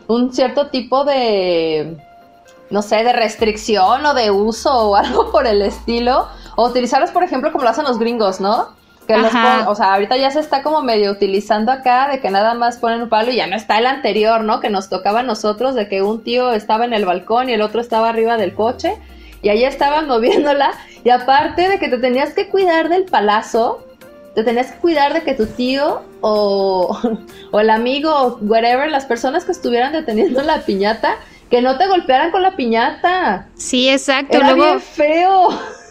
[0.07, 1.97] un cierto tipo de,
[2.69, 6.27] no sé, de restricción o de uso o algo por el estilo
[6.59, 8.75] o utilizarlos, por ejemplo, como lo hacen los gringos, ¿no?
[9.07, 9.31] Que los
[9.65, 13.01] o sea, ahorita ya se está como medio utilizando acá de que nada más ponen
[13.01, 14.59] un palo y ya no está el anterior, ¿no?
[14.59, 17.61] Que nos tocaba a nosotros de que un tío estaba en el balcón y el
[17.61, 18.97] otro estaba arriba del coche
[19.41, 20.73] y ahí estaban moviéndola
[21.05, 23.87] y aparte de que te tenías que cuidar del palazo,
[24.35, 26.99] te tenías que cuidar de que tu tío o,
[27.51, 31.15] o el amigo o whatever, las personas que estuvieran deteniendo la piñata,
[31.49, 33.47] que no te golpearan con la piñata.
[33.55, 34.35] Sí, exacto.
[34.35, 35.47] Era bien feo.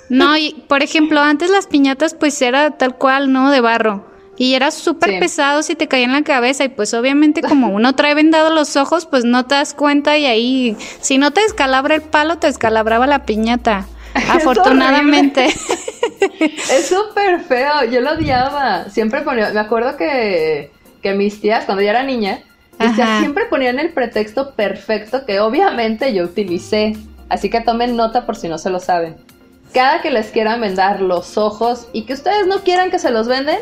[0.09, 3.51] No, y por ejemplo, antes las piñatas pues era tal cual, ¿no?
[3.51, 4.07] De barro.
[4.37, 7.95] Y era súper pesado si te caía en la cabeza y pues obviamente como uno
[7.95, 11.97] trae vendado los ojos, pues no te das cuenta y ahí, si no te descalabra
[11.97, 13.87] el palo, te descalabraba la piñata.
[14.31, 15.47] Afortunadamente.
[16.41, 18.89] es súper feo, yo lo odiaba.
[18.91, 20.71] Siempre ponía, me acuerdo que,
[21.03, 22.41] que mis tías, cuando yo era niña,
[22.79, 26.97] mis tías siempre ponían el pretexto perfecto que obviamente yo utilicé.
[27.29, 29.28] Así que tomen nota por si no se lo saben
[29.73, 33.29] cada que les quieran vendar los ojos y que ustedes no quieran que se los
[33.29, 33.59] venden,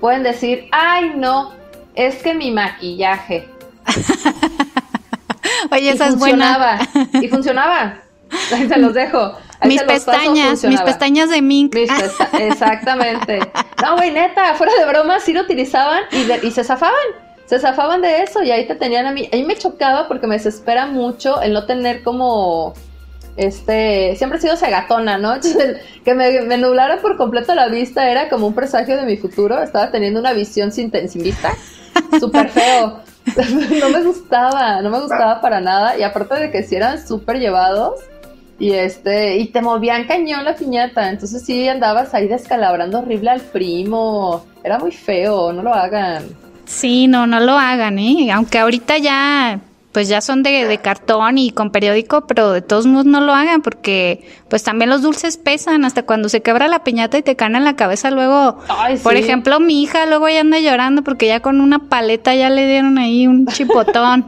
[0.00, 1.52] pueden decir, ay no,
[1.94, 3.48] es que mi maquillaje.
[5.70, 6.78] Oye, esa es buena.
[7.20, 7.98] Y funcionaba.
[8.52, 9.34] Ahí se los dejo.
[9.64, 11.74] mis pestañas, mis pestañas de mink.
[12.38, 13.40] exactamente.
[13.82, 16.94] No, güey, neta, fuera de broma, sí lo utilizaban y, y se zafaban.
[17.46, 19.28] Se zafaban de eso y ahí te tenían a mí.
[19.32, 22.74] A mí me chocaba porque me desespera mucho el no tener como
[23.36, 25.34] este, siempre he sido segatona, ¿no?
[26.04, 29.62] que me, nublara por completo la vista era como un presagio de mi futuro.
[29.62, 31.52] Estaba teniendo una visión sin, sin vista.
[32.18, 33.00] Súper feo.
[33.80, 35.98] no me gustaba, no me gustaba para nada.
[35.98, 38.00] Y aparte de que si eran súper llevados.
[38.58, 41.10] Y este, y te movían cañón la piñata.
[41.10, 44.46] Entonces sí andabas ahí descalabrando horrible al primo.
[44.64, 46.24] Era muy feo, no lo hagan.
[46.64, 48.30] Sí, no, no lo hagan, ¿eh?
[48.32, 49.60] Aunque ahorita ya
[49.96, 53.62] pues ya son de, cartón y con periódico, pero de todos modos no lo hagan
[53.62, 57.56] porque pues también los dulces pesan hasta cuando se quebra la piñata y te caen
[57.56, 58.58] en la cabeza luego.
[59.02, 62.66] Por ejemplo, mi hija luego ya anda llorando porque ya con una paleta ya le
[62.66, 64.26] dieron ahí un chipotón.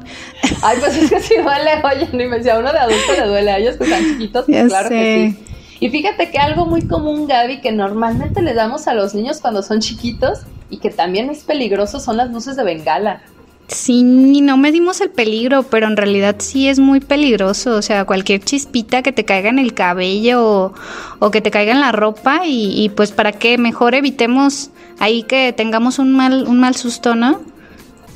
[0.63, 3.51] Ay, pues es que sí duele, oye, ni me decía, uno de adulto le duele
[3.51, 5.45] a ellos que están chiquitos, pues claro que sí.
[5.81, 9.63] Y fíjate que algo muy común, Gaby, que normalmente le damos a los niños cuando
[9.63, 13.21] son chiquitos y que también es peligroso son las luces de bengala.
[13.69, 17.77] Sí, no medimos el peligro, pero en realidad sí es muy peligroso.
[17.77, 20.73] O sea, cualquier chispita que te caiga en el cabello
[21.19, 25.53] o, que te caiga en la ropa y, pues para que mejor evitemos ahí que
[25.53, 27.41] tengamos un mal, un mal susto, ¿no?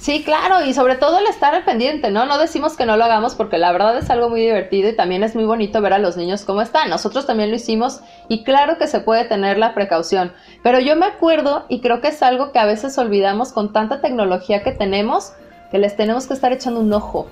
[0.02, 2.26] Sí, claro, y sobre todo el estar al pendiente, ¿no?
[2.26, 5.22] No decimos que no lo hagamos porque la verdad es algo muy divertido y también
[5.22, 6.90] es muy bonito ver a los niños cómo están.
[6.90, 10.32] Nosotros también lo hicimos y claro que se puede tener la precaución.
[10.64, 14.00] Pero yo me acuerdo y creo que es algo que a veces olvidamos con tanta
[14.00, 15.34] tecnología que tenemos,
[15.72, 17.26] que les tenemos que estar echando un ojo.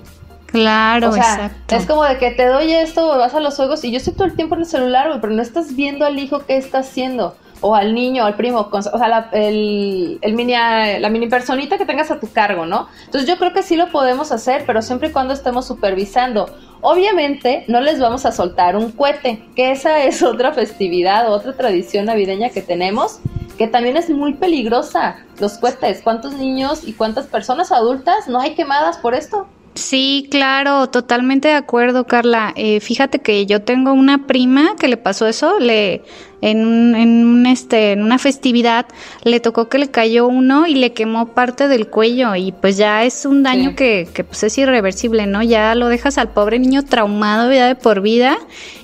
[0.47, 1.77] Claro, o sea, exacto.
[1.77, 4.25] Es como de que te doy esto, vas a los juegos y yo estoy todo
[4.25, 7.75] el tiempo en el celular, pero no estás viendo al hijo qué está haciendo o
[7.75, 12.19] al niño, al primo, o sea, la, el, mini, la mini personita que tengas a
[12.19, 12.89] tu cargo, ¿no?
[13.05, 16.55] Entonces yo creo que sí lo podemos hacer, pero siempre y cuando estemos supervisando.
[16.81, 22.07] Obviamente no les vamos a soltar un cohete, que esa es otra festividad, otra tradición
[22.07, 23.21] navideña que tenemos,
[23.61, 26.01] que también es muy peligrosa, los cohetes.
[26.03, 29.47] ¿Cuántos niños y cuántas personas adultas no hay quemadas por esto?
[29.75, 32.55] Sí, claro, totalmente de acuerdo, Carla.
[32.57, 36.03] Eh, fíjate que yo tengo una prima que le pasó eso, le
[36.41, 38.87] en, en, este, en una festividad
[39.25, 43.05] le tocó que le cayó uno y le quemó parte del cuello y pues ya
[43.05, 45.43] es un daño que, que pues es irreversible, ¿no?
[45.43, 48.39] Ya lo dejas al pobre niño traumado ya de por vida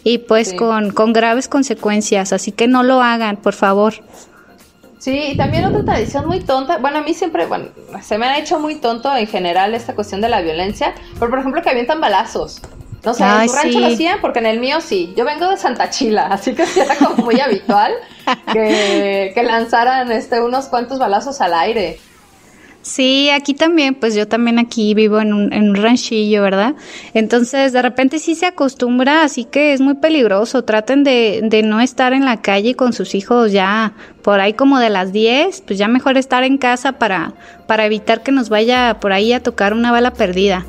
[0.05, 3.95] y pues con, con graves consecuencias, así que no lo hagan, por favor.
[5.07, 7.67] Sí, y también otra tradición muy tonta, bueno, a mí siempre, bueno,
[8.03, 11.39] se me ha hecho muy tonto en general esta cuestión de la violencia, pero por
[11.39, 12.61] ejemplo que avientan balazos.
[13.05, 15.15] No sé, en tu rancho lo hacían, porque en el mío sí.
[15.17, 17.93] Yo vengo de Santa Chila, así que sí era como muy habitual
[18.53, 22.01] que, que lanzaran este, unos cuantos balazos al aire.
[22.87, 26.77] Sí, aquí también, pues yo también aquí vivo en un, en un ranchillo, ¿verdad?
[27.15, 30.63] Entonces, de repente sí se acostumbra, así que es muy peligroso.
[30.63, 34.79] Traten de, de no estar en la calle con sus hijos ya por ahí como
[34.79, 37.33] de las 10, pues ya mejor estar en casa para,
[37.67, 40.65] para evitar que nos vaya por ahí a tocar una bala perdida.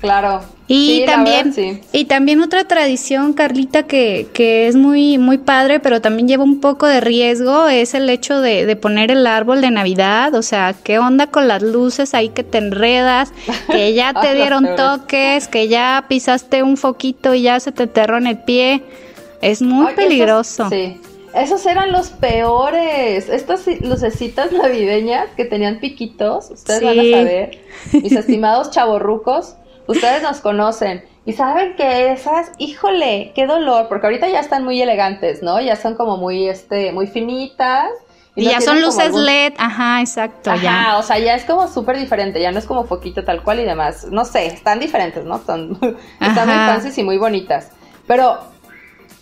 [0.00, 6.00] Claro, y también, y también otra tradición, Carlita, que, que es muy, muy padre, pero
[6.00, 9.70] también lleva un poco de riesgo, es el hecho de, de, poner el árbol de
[9.70, 10.34] Navidad.
[10.34, 13.32] O sea, ¿qué onda con las luces ahí que te enredas?
[13.70, 18.16] Que ya te dieron toques, que ya pisaste un foquito y ya se te enterró
[18.16, 18.82] en el pie.
[19.42, 20.70] Es muy peligroso.
[20.70, 20.98] sí.
[21.34, 23.28] Esos eran los peores.
[23.28, 27.58] Estas lucecitas navideñas que tenían piquitos, ustedes van a saber,
[27.92, 29.56] mis estimados chavorrucos
[29.86, 34.80] Ustedes nos conocen y saben que esas, híjole, qué dolor, porque ahorita ya están muy
[34.80, 35.60] elegantes, ¿no?
[35.60, 37.90] Ya son como muy, este, muy finitas.
[38.36, 42.40] Y, ya son luces LED, ajá, exacto, ajá, o sea, ya es como súper diferente,
[42.40, 44.06] ya no es como foquito tal cual y demás.
[44.10, 45.40] No sé, están diferentes, ¿no?
[45.44, 45.78] Son,
[46.20, 47.70] están muy fancy y muy bonitas.
[48.06, 48.38] Pero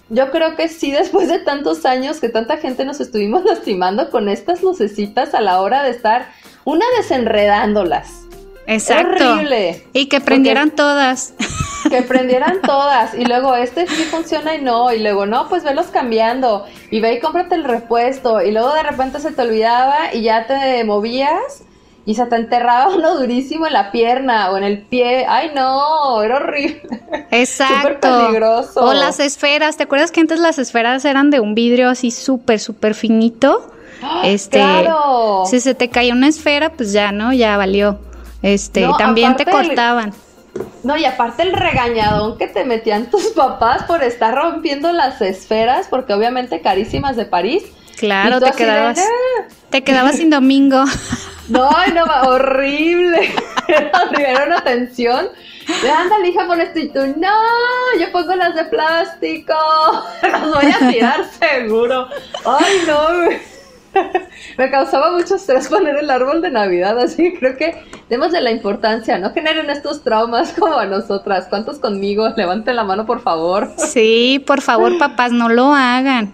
[0.09, 4.29] yo creo que sí, después de tantos años que tanta gente nos estuvimos lastimando con
[4.29, 6.29] estas lucecitas a la hora de estar,
[6.65, 8.22] una desenredándolas
[8.67, 9.33] Exacto.
[9.33, 9.85] Horrible.
[9.93, 11.35] Y que prendieran todas.
[11.91, 13.13] Que prendieran todas.
[13.13, 14.93] Y luego este sí funciona y no.
[14.93, 16.65] Y luego no, pues velos cambiando.
[16.91, 18.41] Y ve y cómprate el repuesto.
[18.41, 21.65] Y luego de repente se te olvidaba y ya te movías
[22.05, 25.27] y se te enterraba uno durísimo en la pierna o en el pie.
[25.29, 26.83] Ay, no, era horrible.
[27.31, 27.77] Exacto.
[27.77, 28.85] Súper peligroso.
[28.85, 29.77] O las esferas.
[29.77, 33.71] ¿Te acuerdas que antes las esferas eran de un vidrio así súper, súper finito?
[34.03, 34.23] ¡Ah!
[34.25, 35.45] Este, claro.
[35.47, 37.33] Si se te caía una esfera, pues ya, ¿no?
[37.33, 37.99] Ya valió.
[38.43, 40.13] Este, también te cortaban.
[40.83, 45.87] no, y aparte el regañadón que te metían tus papás por estar rompiendo las esferas,
[45.89, 47.65] porque obviamente carísimas de París.
[47.97, 49.45] Claro, te quedabas, ah".
[49.71, 50.85] te quedabas sin domingo.
[51.49, 53.35] No, no, horrible.
[53.69, 55.29] Era una tensión.
[55.69, 59.53] Ándale, hija, pon esto y tú, no, yo pongo las de plástico.
[60.23, 62.09] Las voy a tirar seguro.
[62.45, 63.52] Ay, no.
[64.59, 67.75] me causaba mucho estrés poner el árbol de Navidad, así que creo que
[68.09, 71.47] demos de la importancia, no generen estos traumas como a nosotras.
[71.49, 72.29] ¿Cuántos conmigo?
[72.37, 73.71] Levanten la mano, por favor.
[73.93, 76.33] Sí, por favor, papás, no lo hagan.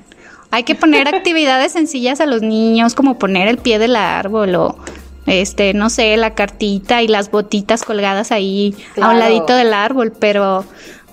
[0.51, 4.79] Hay que poner actividades sencillas a los niños, como poner el pie del árbol o
[5.27, 10.13] este, no sé, la cartita y las botitas colgadas ahí a un ladito del árbol,
[10.19, 10.65] pero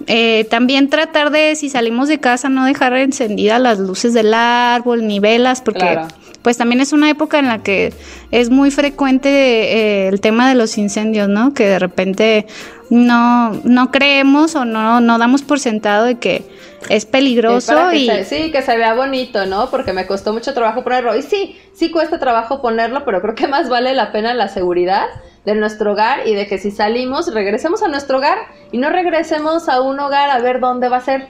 [0.08, 5.08] eh, también tratar de, si salimos de casa, no dejar encendidas las luces del árbol
[5.08, 6.00] ni velas, porque
[6.42, 7.92] pues también es una época en la que
[8.30, 11.56] es muy frecuente eh, el tema de los incendios, ¿no?
[11.56, 12.46] Que de repente
[12.90, 16.46] no, no creemos o no, no damos por sentado de que
[16.90, 18.10] es peligroso y...
[18.26, 19.70] sí, que se vea bonito, ¿no?
[19.70, 21.16] Porque me costó mucho trabajo ponerlo.
[21.16, 25.08] Y sí, sí cuesta trabajo ponerlo, pero creo que más vale la pena la seguridad
[25.46, 28.38] de nuestro hogar y de que si salimos, regresemos a nuestro hogar
[28.72, 31.30] y no regresemos a un hogar a ver dónde va a ser,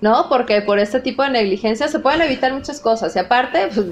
[0.00, 0.28] ¿no?
[0.28, 3.14] Porque por este tipo de negligencia se pueden evitar muchas cosas.
[3.16, 3.86] Y aparte, pues,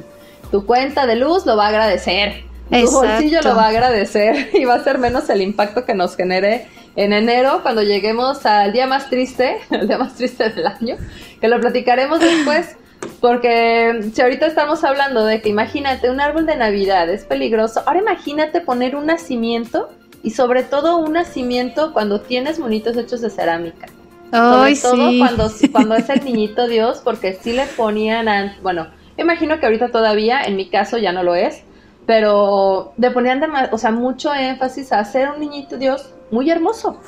[0.50, 2.44] tu cuenta de luz lo va a agradecer.
[2.70, 6.16] Tu bolsillo lo va a agradecer y va a ser menos el impacto que nos
[6.16, 10.96] genere en enero cuando lleguemos al día más triste, el día más triste del año,
[11.40, 12.76] que lo platicaremos después.
[13.20, 18.00] Porque si ahorita estamos hablando de que imagínate un árbol de Navidad es peligroso, ahora
[18.00, 19.90] imagínate poner un nacimiento
[20.22, 23.88] y sobre todo un nacimiento cuando tienes monitos hechos de cerámica.
[24.32, 28.86] sobre todo cuando, cuando es el niñito Dios, porque sí le ponían, bueno,
[29.18, 31.62] imagino que ahorita todavía, en mi caso ya no lo es,
[32.06, 33.42] pero le ponían
[33.72, 36.98] o sea, mucho énfasis a hacer un niñito Dios muy hermoso.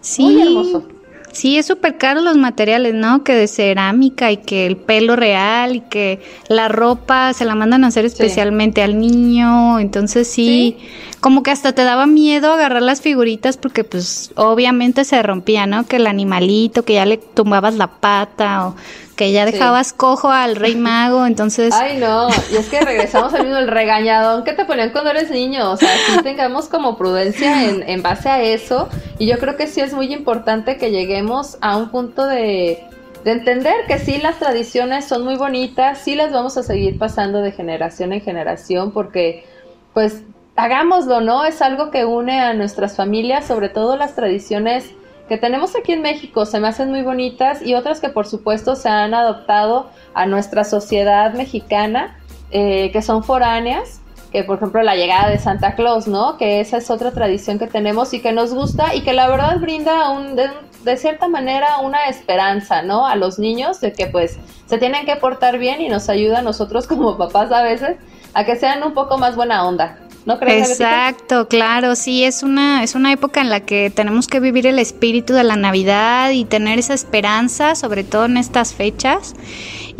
[0.00, 0.22] Sí.
[0.22, 0.84] Muy hermoso.
[1.32, 3.22] Sí, es súper caro los materiales, ¿no?
[3.22, 7.84] Que de cerámica y que el pelo real y que la ropa se la mandan
[7.84, 9.78] a hacer especialmente al niño.
[9.78, 10.78] Entonces sí,
[11.20, 15.86] como que hasta te daba miedo agarrar las figuritas porque pues obviamente se rompía, ¿no?
[15.86, 18.74] Que el animalito, que ya le tumbabas la pata o
[19.20, 21.74] que ya dejabas cojo al rey mago, entonces...
[21.74, 25.30] Ay, no, y es que regresamos al mismo, el regañadón que te ponían cuando eres
[25.30, 29.58] niño, o sea, sí tengamos como prudencia en, en base a eso, y yo creo
[29.58, 32.82] que sí es muy importante que lleguemos a un punto de,
[33.22, 37.42] de entender que sí las tradiciones son muy bonitas, sí las vamos a seguir pasando
[37.42, 39.44] de generación en generación, porque
[39.92, 40.22] pues
[40.56, 41.44] hagámoslo, ¿no?
[41.44, 44.94] Es algo que une a nuestras familias, sobre todo las tradiciones
[45.30, 48.74] que tenemos aquí en México se me hacen muy bonitas y otras que por supuesto
[48.74, 52.18] se han adoptado a nuestra sociedad mexicana,
[52.50, 54.00] eh, que son foráneas,
[54.32, 56.36] que por ejemplo la llegada de Santa Claus, ¿no?
[56.36, 59.60] Que esa es otra tradición que tenemos y que nos gusta y que la verdad
[59.60, 60.50] brinda de,
[60.82, 63.06] de cierta manera una esperanza, ¿no?
[63.06, 66.42] A los niños de que pues se tienen que portar bien y nos ayuda a
[66.42, 67.98] nosotros como papás a veces
[68.34, 69.96] a que sean un poco más buena onda.
[70.26, 70.38] ¿No?
[70.42, 74.78] Exacto, claro, sí, es una, es una época en la que tenemos que vivir el
[74.78, 79.34] espíritu de la Navidad y tener esa esperanza, sobre todo en estas fechas,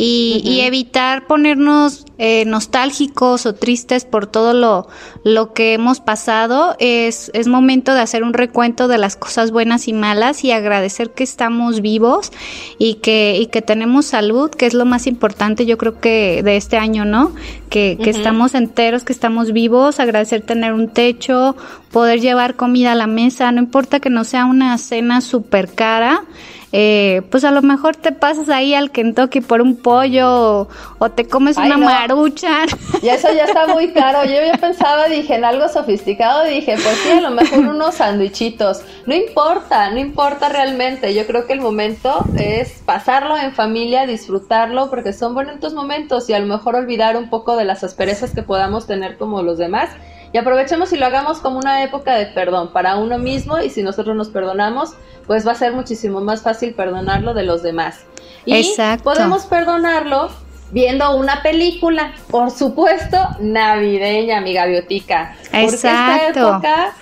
[0.03, 4.89] y, evitar ponernos eh, nostálgicos o tristes por todo lo,
[5.25, 6.75] lo que hemos pasado.
[6.79, 11.11] Es, es momento de hacer un recuento de las cosas buenas y malas y agradecer
[11.11, 12.33] que estamos vivos
[12.79, 16.57] y que, y que tenemos salud, que es lo más importante, yo creo que de
[16.57, 17.35] este año, ¿no?
[17.69, 21.57] Que, que estamos enteros, que estamos vivos, agradecer tener un techo,
[21.93, 26.25] poder llevar comida a la mesa, no importa que no sea una cena súper cara,
[26.73, 30.69] eh, pues a lo mejor te pasas ahí al Kentucky por un pollo
[30.99, 32.65] o, te comes una marucha.
[33.03, 34.25] Y eso ya está muy caro.
[34.25, 38.83] Yo ya pensaba, dije, en algo sofisticado, dije, pues sí, a lo mejor unos sandwichitos.
[39.07, 41.13] No importa, no importa realmente.
[41.15, 46.35] Yo creo que el momento es pasarlo en familia, disfrutarlo, porque son bonitos momentos y
[46.35, 49.91] a lo mejor olvidar un poco de las asperezas que podamos tener como los demás
[50.33, 53.83] y aprovechemos y lo hagamos como una época de perdón para uno mismo y si
[53.83, 54.95] nosotros nos perdonamos,
[55.27, 58.05] pues va a ser muchísimo más fácil perdonarlo de los demás.
[58.45, 60.31] Y podemos perdonarlo
[60.71, 65.37] viendo una película, por supuesto, navideña, mi gaviotica.
[65.51, 66.95] Porque esta época,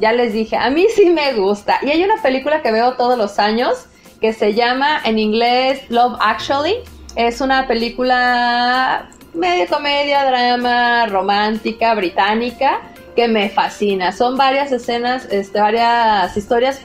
[0.00, 1.78] ya les dije, a mí sí me gusta.
[1.82, 3.86] Y hay una película que veo todos los años
[4.20, 6.76] que se llama en inglés Love Actually.
[7.16, 12.80] Es una película media comedia, drama, romántica, británica,
[13.14, 14.12] que me fascina.
[14.12, 16.80] Son varias escenas, este, varias historias,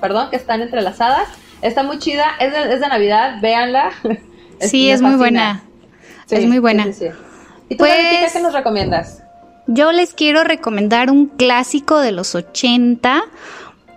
[0.00, 1.28] perdón, que están entrelazadas.
[1.62, 3.92] Está muy chida, es de, Navidad, véanla.
[4.60, 5.62] Sí, es muy buena.
[6.28, 6.86] es muy buena.
[6.86, 9.22] ¿Y tú, pues, qué nos recomiendas?
[9.66, 13.22] Yo les quiero recomendar un clásico de los 80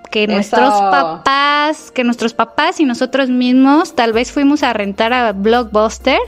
[0.10, 5.32] que nuestros papás, que nuestros papás y nosotros mismos tal vez fuimos a rentar a
[5.32, 6.20] Blockbuster,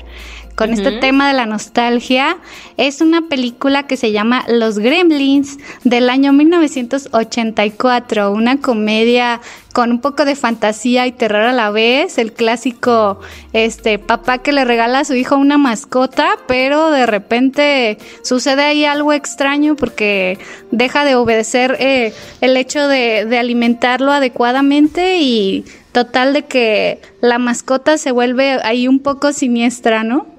[0.55, 2.37] con este tema de la nostalgia.
[2.77, 9.41] Es una película que se llama Los Gremlins del año 1984, una comedia
[9.73, 13.19] con un poco de fantasía y terror a la vez, el clásico
[13.51, 18.85] este papá que le regala a su hijo una mascota, pero de repente sucede ahí
[18.85, 20.39] algo extraño porque
[20.71, 27.37] deja de obedecer eh, el hecho de, de alimentarlo adecuadamente y total de que la
[27.37, 30.34] mascota se vuelve ahí un poco siniestra, ¿no?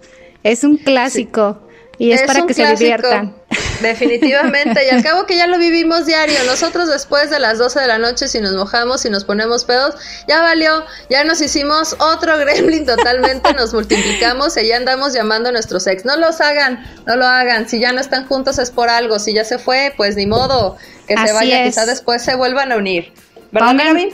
[0.46, 1.60] Es un clásico.
[1.98, 3.34] Y es, para que se diviertan.
[3.82, 4.86] Definitivamente.
[4.86, 6.36] Y al cabo que ya lo vivimos diario.
[6.46, 9.96] Nosotros después de las 12 de la noche, si nos mojamos y nos ponemos pedos,
[10.28, 10.84] ya valió.
[11.10, 13.54] Ya nos hicimos otro gremlin totalmente.
[13.54, 16.04] Nos multiplicamos y ya andamos llamando a nuestros ex.
[16.04, 17.68] No los hagan, no lo hagan.
[17.68, 19.18] Si ya no están juntos es por algo.
[19.18, 20.76] Si ya se fue, pues ni modo.
[21.08, 21.64] Que se vaya.
[21.64, 23.12] Quizá después se vuelvan a unir.
[23.50, 24.10] ¿Verdad, pongan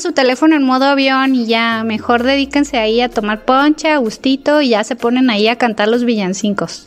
[0.00, 4.70] su teléfono en modo avión y ya mejor dedíquense ahí a tomar poncha, gustito y
[4.70, 6.86] ya se ponen ahí a cantar los villancicos.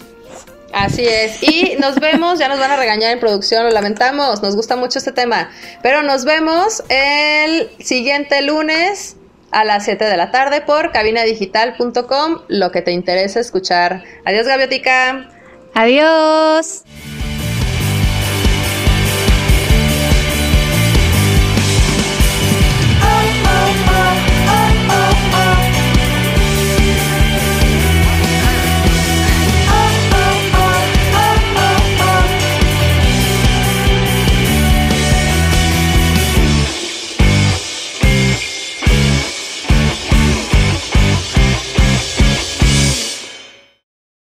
[0.73, 1.41] Así es.
[1.41, 4.99] Y nos vemos, ya nos van a regañar en producción, lo lamentamos, nos gusta mucho
[4.99, 5.49] este tema.
[5.81, 9.15] Pero nos vemos el siguiente lunes
[9.51, 14.03] a las 7 de la tarde por cabinadigital.com, lo que te interesa escuchar.
[14.25, 15.29] Adiós, Gaviotica.
[15.73, 16.83] Adiós.